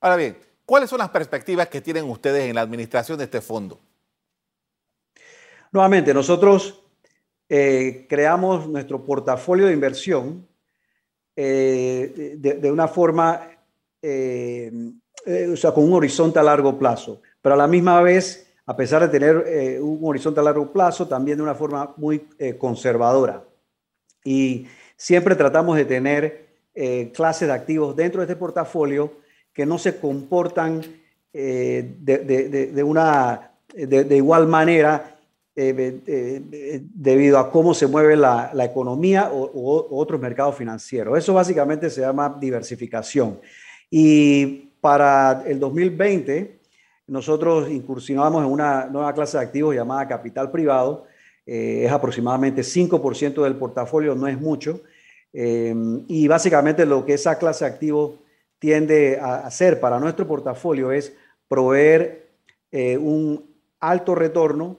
Ahora 0.00 0.16
bien, 0.16 0.38
¿cuáles 0.64 0.90
son 0.90 0.98
las 0.98 1.10
perspectivas 1.10 1.68
que 1.68 1.80
tienen 1.80 2.04
ustedes 2.04 2.44
en 2.44 2.54
la 2.54 2.62
administración 2.62 3.18
de 3.18 3.24
este 3.24 3.40
fondo? 3.40 3.80
Nuevamente, 5.72 6.14
nosotros 6.14 6.82
eh, 7.48 8.06
creamos 8.08 8.68
nuestro 8.68 9.04
portafolio 9.04 9.66
de 9.66 9.72
inversión 9.72 10.46
de, 11.36 12.70
una 12.70 12.86
forma, 12.86 13.50
o 14.00 15.56
sea, 15.56 15.72
con 15.72 15.84
un 15.84 15.94
horizonte 15.94 16.38
a 16.38 16.44
largo 16.44 16.78
plazo, 16.78 17.20
pero 17.42 17.56
a 17.56 17.58
la 17.58 17.66
misma 17.66 18.00
vez, 18.02 18.54
a 18.66 18.76
pesar 18.76 19.02
de 19.02 19.08
tener 19.08 19.80
un 19.82 19.98
horizonte 20.02 20.38
a 20.38 20.44
largo 20.44 20.72
plazo, 20.72 21.08
también 21.08 21.38
de 21.38 21.42
una 21.42 21.56
forma 21.56 21.92
muy 21.96 22.28
conservadora. 22.56 23.42
Y 24.22 24.68
siempre 24.96 25.34
tratamos 25.34 25.76
de 25.76 25.84
tener 25.84 26.43
clases 27.12 27.48
de 27.48 27.54
activos 27.54 27.94
dentro 27.94 28.20
de 28.20 28.26
este 28.26 28.36
portafolio 28.36 29.12
que 29.52 29.64
no 29.64 29.78
se 29.78 29.98
comportan 29.98 30.82
de, 31.32 32.70
de, 32.74 32.82
una, 32.82 33.52
de, 33.72 34.16
igual 34.16 34.48
manera 34.48 35.14
eh, 35.56 36.00
eh, 36.08 36.82
debido 36.82 37.38
a 37.38 37.48
cómo 37.48 37.74
se 37.74 37.86
mueve 37.86 38.16
la, 38.16 38.50
economía 38.64 39.30
o, 39.32 39.86
otros 39.90 40.20
mercados 40.20 40.56
financieros. 40.56 41.16
Eso 41.16 41.32
básicamente 41.32 41.88
se 41.90 42.00
llama 42.00 42.36
diversificación. 42.40 43.38
Y 43.88 44.72
para 44.80 45.44
el 45.46 45.60
2020, 45.60 46.58
nosotros 47.06 47.70
incursionamos 47.70 48.44
en 48.44 48.50
una 48.50 48.86
nueva 48.86 49.14
clase 49.14 49.38
de 49.38 49.44
activos 49.44 49.76
llamada 49.76 50.08
capital 50.08 50.50
privado. 50.50 51.06
Eh, 51.46 51.84
es 51.84 51.92
aproximadamente 51.92 52.62
5% 52.62 53.44
del 53.44 53.54
portafolio, 53.54 54.16
no 54.16 54.26
es 54.26 54.40
mucho. 54.40 54.80
Y 55.36 56.28
básicamente 56.28 56.86
lo 56.86 57.04
que 57.04 57.14
esa 57.14 57.38
clase 57.38 57.64
de 57.64 57.70
activos 57.72 58.12
tiende 58.60 59.18
a 59.20 59.46
hacer 59.46 59.80
para 59.80 59.98
nuestro 59.98 60.28
portafolio 60.28 60.92
es 60.92 61.12
proveer 61.48 62.28
un 62.70 63.44
alto 63.80 64.14
retorno 64.14 64.78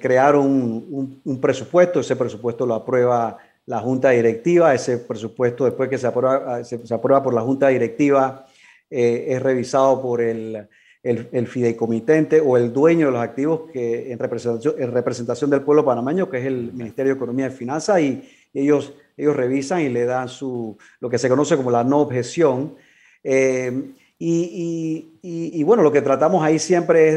crearon 0.00 1.20
un, 1.24 1.40
presupuesto, 1.40 2.00
ese 2.00 2.16
presupuesto 2.16 2.64
lo 2.64 2.74
aprueba 2.74 3.38
la 3.66 3.80
junta 3.80 4.10
directiva, 4.10 4.74
ese 4.74 4.98
presupuesto 4.98 5.64
después 5.64 5.88
que 5.88 5.98
se 5.98 6.06
aprueba, 6.06 6.62
se, 6.64 6.80
aprueba 6.94 7.22
por 7.22 7.34
la 7.34 7.40
junta 7.40 7.68
directiva 7.68 8.46
eh, 8.90 9.26
es 9.28 9.42
revisado 9.42 10.00
por 10.02 10.20
el, 10.20 10.68
el, 11.04 11.46
fideicomitente 11.46 12.40
o 12.40 12.56
el 12.56 12.72
dueño 12.72 13.06
de 13.06 13.12
los 13.12 13.20
activos 13.20 13.70
que 13.70 14.10
en 14.10 14.18
representación, 14.18 14.74
en 14.78 14.90
representación 14.90 15.50
del 15.50 15.60
pueblo 15.60 15.84
panameño, 15.84 16.30
que 16.30 16.38
es 16.38 16.46
el 16.46 16.72
Ministerio 16.72 17.12
de 17.12 17.16
Economía 17.16 17.46
y 17.48 17.50
Finanzas, 17.50 18.00
y 18.00 18.28
ellos, 18.54 18.94
ellos 19.16 19.36
revisan 19.36 19.82
y 19.82 19.90
le 19.90 20.06
dan 20.06 20.28
su, 20.28 20.78
lo 21.00 21.10
que 21.10 21.18
se 21.18 21.28
conoce 21.28 21.56
como 21.56 21.70
la 21.70 21.84
no 21.84 22.00
objeción. 22.00 22.74
Eh, 23.22 23.92
y, 24.18 25.18
y, 25.22 25.62
bueno, 25.64 25.82
lo 25.82 25.92
que 25.92 26.00
tratamos 26.00 26.42
ahí 26.42 26.58
siempre 26.58 27.08
es 27.08 27.14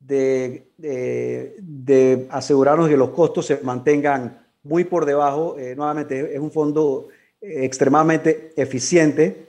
de, 0.00 0.66
de, 0.76 2.26
asegurarnos 2.30 2.88
que 2.88 2.96
los 2.96 3.10
costos 3.10 3.46
se 3.46 3.60
mantengan 3.62 4.44
muy 4.64 4.82
por 4.84 5.04
debajo. 5.04 5.56
Eh, 5.56 5.76
nuevamente, 5.76 6.34
es 6.34 6.40
un 6.40 6.50
fondo 6.50 7.08
extremadamente 7.40 8.52
eficiente 8.56 9.46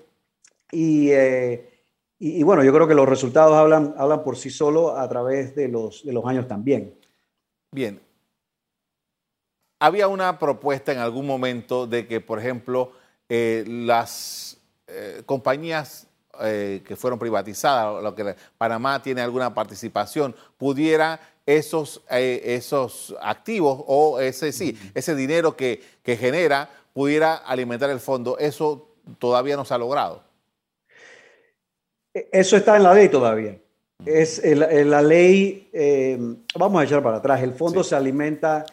eh, 0.71 1.76
y, 2.19 2.39
y, 2.39 2.43
bueno, 2.43 2.63
yo 2.63 2.73
creo 2.73 2.87
que 2.87 2.95
los 2.95 3.07
resultados 3.07 3.53
hablan, 3.53 3.93
hablan 3.97 4.23
por 4.23 4.37
sí 4.37 4.49
solos 4.49 4.97
a 4.97 5.07
través 5.07 5.55
de 5.55 5.67
los, 5.67 6.03
de 6.05 6.13
los 6.13 6.25
años 6.25 6.47
también. 6.47 6.95
Bien. 7.71 8.01
Había 9.79 10.07
una 10.07 10.39
propuesta 10.39 10.91
en 10.91 10.97
algún 10.97 11.27
momento 11.27 11.85
de 11.85 12.07
que, 12.07 12.19
por 12.19 12.39
ejemplo, 12.39 12.93
las 13.29 14.59
compañías 15.25 16.07
eh, 16.39 16.83
que 16.85 16.95
fueron 16.95 17.17
privatizadas, 17.17 18.03
lo 18.03 18.13
que 18.13 18.35
Panamá 18.57 19.01
tiene 19.01 19.21
alguna 19.21 19.53
participación, 19.53 20.35
pudiera 20.57 21.19
esos, 21.47 22.03
eh, 22.11 22.41
esos 22.43 23.15
activos 23.21 23.83
o 23.87 24.19
ese, 24.19 24.51
sí, 24.51 24.77
ese 24.93 25.15
dinero 25.15 25.55
que, 25.55 25.81
que 26.03 26.15
genera 26.15 26.69
pudiera 26.93 27.35
alimentar 27.35 27.89
el 27.89 27.99
fondo. 27.99 28.37
Eso 28.37 28.87
todavía 29.17 29.55
no 29.55 29.65
se 29.65 29.73
ha 29.73 29.77
logrado. 29.79 30.26
Eso 32.31 32.57
está 32.57 32.77
en 32.77 32.83
la 32.83 32.93
ley 32.93 33.09
todavía. 33.09 33.57
Es 34.05 34.41
en 34.43 34.89
la 34.89 35.01
ley, 35.01 35.69
eh, 35.73 36.17
vamos 36.57 36.81
a 36.81 36.85
echar 36.85 37.01
para 37.01 37.17
atrás, 37.17 37.41
el 37.41 37.53
fondo 37.53 37.83
se 37.83 37.95
alimenta 37.95 38.65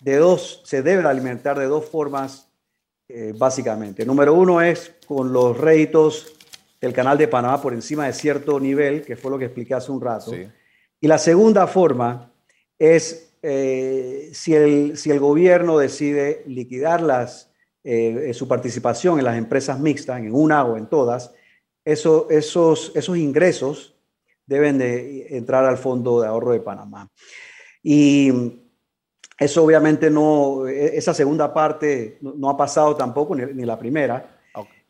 de 0.00 0.16
dos, 0.16 0.60
se 0.64 0.82
debe 0.82 1.08
alimentar 1.08 1.58
de 1.58 1.66
dos 1.66 1.86
formas 1.86 2.48
básicamente. 3.38 4.04
Número 4.04 4.34
uno 4.34 4.60
es 4.60 4.92
con 5.06 5.32
los 5.32 5.56
réditos 5.56 6.36
el 6.80 6.92
canal 6.92 7.18
de 7.18 7.28
Panamá 7.28 7.60
por 7.60 7.72
encima 7.72 8.06
de 8.06 8.12
cierto 8.12 8.58
nivel, 8.60 9.02
que 9.02 9.16
fue 9.16 9.30
lo 9.30 9.38
que 9.38 9.46
expliqué 9.46 9.74
hace 9.74 9.90
un 9.90 10.00
rato. 10.00 10.32
Y 11.00 11.06
la 11.06 11.18
segunda 11.18 11.66
forma 11.66 12.32
es 12.78 13.34
eh, 13.42 14.30
si, 14.32 14.54
el, 14.54 14.96
si 14.96 15.10
el 15.10 15.20
gobierno 15.20 15.78
decide 15.78 16.42
liquidar 16.46 17.02
las, 17.02 17.50
eh, 17.84 18.32
su 18.34 18.48
participación 18.48 19.18
en 19.18 19.24
las 19.24 19.36
empresas 19.36 19.78
mixtas, 19.78 20.20
en 20.20 20.34
una 20.34 20.64
o 20.64 20.76
en 20.76 20.86
todas, 20.86 21.32
eso, 21.86 22.26
esos, 22.28 22.92
esos 22.94 23.16
ingresos 23.16 23.94
deben 24.44 24.76
de 24.76 25.28
entrar 25.36 25.64
al 25.64 25.78
Fondo 25.78 26.20
de 26.20 26.26
Ahorro 26.26 26.52
de 26.52 26.60
Panamá. 26.60 27.08
Y 27.82 28.60
eso 29.38 29.62
obviamente 29.62 30.10
no, 30.10 30.66
e, 30.66 30.98
esa 30.98 31.14
segunda 31.14 31.54
parte 31.54 32.18
no, 32.20 32.50
ha 32.50 32.56
pasado 32.56 32.96
tampoco, 32.96 33.36
ni 33.36 33.64
la 33.64 33.78
primera. 33.78 34.36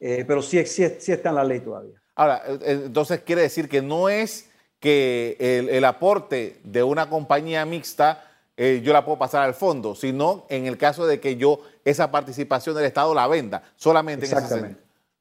Eh, 0.01 0.25
pero 0.27 0.43
sí, 0.43 0.65
sí, 0.67 0.83
está 0.85 1.29
en 1.31 1.35
la 1.35 1.45
ley 1.45 1.61
todavía. 1.61 2.01
Ahora, 2.15 2.43
eh, 2.47 2.59
eh, 2.63 2.83
entonces 2.87 3.21
quiere 3.21 3.43
decir 3.43 3.69
que 3.69 3.83
no 3.83 4.09
es 4.09 4.51
que 4.81 5.37
el, 5.71 5.85
aporte 5.85 6.61
de 6.65 6.83
una 6.83 7.09
compañía 7.09 7.65
mixta 7.65 8.23
yo 8.57 8.93
la 8.93 9.05
puedo 9.05 9.19
pasar 9.19 9.43
al 9.43 9.53
fondo, 9.53 9.95
sino 9.95 10.47
en 10.49 10.65
el 10.67 10.79
caso 10.79 11.07
de 11.07 11.21
que 11.21 11.37
yo 11.37 11.61
esa 11.85 12.11
participación 12.11 12.75
del 12.75 12.87
Estado 12.87 13.15
la 13.15 13.27
venda, 13.27 13.63
solamente 13.77 14.27
en 14.27 14.37
ese 14.39 14.77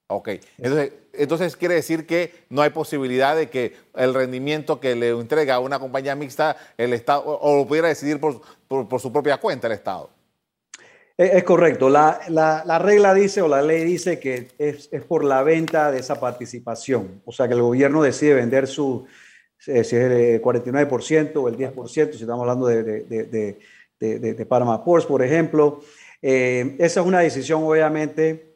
Ok, 0.08 0.30
entonces, 0.60 0.94
entonces 1.14 1.56
quiere 1.56 1.76
decir 1.76 2.06
que 2.06 2.32
no 2.50 2.62
hay 2.62 2.70
posibilidad 2.70 3.36
de 3.36 3.50
que 3.50 3.74
el 3.96 4.14
rendimiento 4.14 4.80
que 4.80 4.96
le 4.96 5.10
entrega 5.10 5.56
a 5.56 5.60
una 5.60 5.80
compañía 5.80 6.16
mixta 6.16 6.56
el 6.78 6.94
Estado, 6.94 7.24
o, 7.26 7.58
lo 7.58 7.68
pudiera 7.68 7.88
decidir 7.88 8.20
por 8.20 9.00
su 9.00 9.12
propia 9.12 9.38
cuenta 9.38 9.66
el 9.66 9.74
Estado. 9.74 10.12
Es, 11.18 11.44
correcto. 11.46 11.90
La, 11.90 12.20
la, 12.28 12.80
regla 12.80 13.14
dice 13.14 13.42
o 13.42 13.48
la 13.48 13.62
ley 13.62 13.86
dice 13.86 14.20
que 14.20 14.50
es, 14.58 14.90
es, 14.92 15.04
por 15.04 15.24
la 15.24 15.44
venta 15.44 15.90
de 15.90 16.00
esa 16.00 16.20
participación. 16.20 17.22
O 17.24 17.32
sea, 17.32 17.48
que 17.48 17.54
el 17.54 17.62
gobierno 17.62 18.04
decide 18.04 18.34
vender 18.34 18.68
su, 18.68 19.06
eh, 19.66 19.86
si 19.86 19.96
es 19.96 20.04
el 20.04 20.42
49% 20.42 21.32
o 21.38 21.48
el 21.48 21.58
10%, 21.58 21.88
si 21.88 22.02
estamos 22.02 22.42
hablando 22.42 22.68
de, 22.68 22.84
de, 22.84 23.58
de, 24.00 24.34
de 24.34 24.46
Panama 24.46 24.84
Ports, 24.84 25.06
por 25.06 25.24
ejemplo. 25.24 25.80
Eh, 26.22 26.76
esa 26.80 27.00
es 27.00 27.06
una 27.06 27.20
decisión, 27.20 27.64
obviamente, 27.64 28.55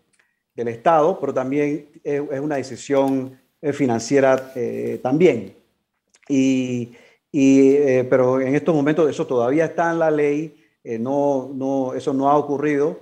del 0.59 0.73
Estado, 0.73 1.19
pero 1.19 1.33
también 1.33 1.87
es, 2.03 2.21
una 2.39 2.55
decisión 2.55 3.39
eh, 3.61 3.73
financiera 3.73 4.53
también. 5.01 5.55
Y, 6.27 6.91
y 7.31 8.03
pero 8.03 8.39
en 8.39 8.55
estos 8.55 8.75
momentos 8.75 9.09
eso 9.09 9.25
todavía 9.25 9.65
está 9.65 9.91
en 9.91 9.99
la 9.99 10.11
ley, 10.11 10.55
no, 10.99 11.51
no, 11.53 11.93
eso 11.93 12.13
no 12.13 12.29
ha 12.29 12.37
ocurrido. 12.37 13.01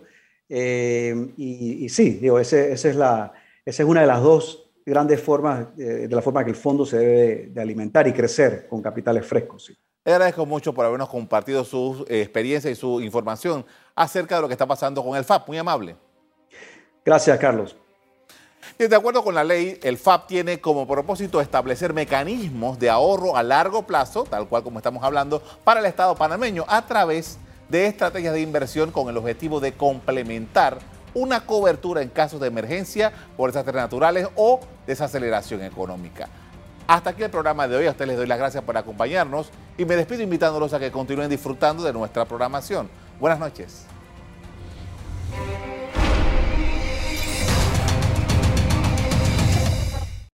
y, 0.49 1.87
sí, 1.89 2.11
digo, 2.21 2.39
ese, 2.39 2.71
es 2.71 2.95
la, 2.95 3.33
esa 3.65 3.83
es 3.83 3.89
una 3.89 4.01
de 4.01 4.07
las 4.07 4.21
dos 4.21 4.69
grandes 4.85 5.21
formas, 5.21 5.75
de 5.75 6.07
la 6.07 6.21
forma 6.21 6.43
que 6.43 6.51
el 6.51 6.55
fondo 6.55 6.85
se 6.85 6.97
debe 6.97 7.47
de 7.47 7.61
alimentar 7.61 8.07
y 8.07 8.13
crecer 8.13 8.67
con 8.69 8.81
capitales 8.81 9.25
frescos. 9.25 9.65
Sí. 9.65 9.77
Agradezco 10.07 10.45
mucho 10.45 10.73
por 10.73 10.85
habernos 10.85 11.09
compartido 11.09 11.65
su 11.65 12.05
eh, 12.07 12.21
experiencia 12.21 12.71
y 12.71 12.75
su 12.75 13.01
información 13.01 13.65
acerca 13.93 14.37
de 14.37 14.41
lo 14.41 14.47
que 14.47 14.53
está 14.53 14.65
pasando 14.65 15.03
con 15.03 15.17
el 15.17 15.25
FAP. 15.25 15.49
Muy 15.49 15.57
amable. 15.57 15.97
Gracias, 17.07 17.39
Carlos. 17.39 17.73
de 18.77 18.93
acuerdo 18.93 19.23
con 19.23 19.33
la 19.33 19.45
ley, 19.45 19.79
el 19.81 19.97
FAP 19.97 20.27
tiene 20.27 20.59
como 20.59 20.85
propósito 20.85 21.39
establecer 21.39 21.93
mecanismos 21.93 22.79
de 22.79 22.89
ahorro 22.89 23.37
a 23.37 23.43
largo 23.43 23.83
plazo, 23.83 24.25
tal 24.25 24.49
cual 24.49 24.61
como 24.61 24.79
estamos 24.79 25.01
hablando, 25.05 25.41
para 25.63 25.79
el 25.79 25.85
Estado 25.85 26.15
panameño 26.15 26.65
a 26.67 26.85
través 26.85 27.37
de 27.69 27.85
estrategias 27.85 28.33
de 28.33 28.41
inversión 28.41 28.91
con 28.91 29.07
el 29.07 29.15
objetivo 29.15 29.61
de 29.61 29.71
complementar 29.71 30.79
una 31.13 31.45
cobertura 31.45 32.01
en 32.01 32.09
casos 32.09 32.41
de 32.41 32.47
emergencia 32.47 33.13
por 33.37 33.51
desastres 33.51 33.77
naturales 33.77 34.27
o 34.35 34.59
desaceleración 34.85 35.63
económica. 35.63 36.27
Hasta 36.87 37.11
aquí 37.11 37.23
el 37.23 37.31
programa 37.31 37.69
de 37.69 37.77
hoy. 37.77 37.87
A 37.87 37.91
ustedes 37.91 38.09
les 38.09 38.17
doy 38.17 38.27
las 38.27 38.37
gracias 38.37 38.65
por 38.65 38.75
acompañarnos 38.75 39.49
y 39.77 39.85
me 39.85 39.95
despido 39.95 40.23
invitándolos 40.23 40.73
a 40.73 40.79
que 40.79 40.91
continúen 40.91 41.29
disfrutando 41.29 41.83
de 41.83 41.93
nuestra 41.93 42.25
programación. 42.25 42.89
Buenas 43.17 43.39
noches. 43.39 43.85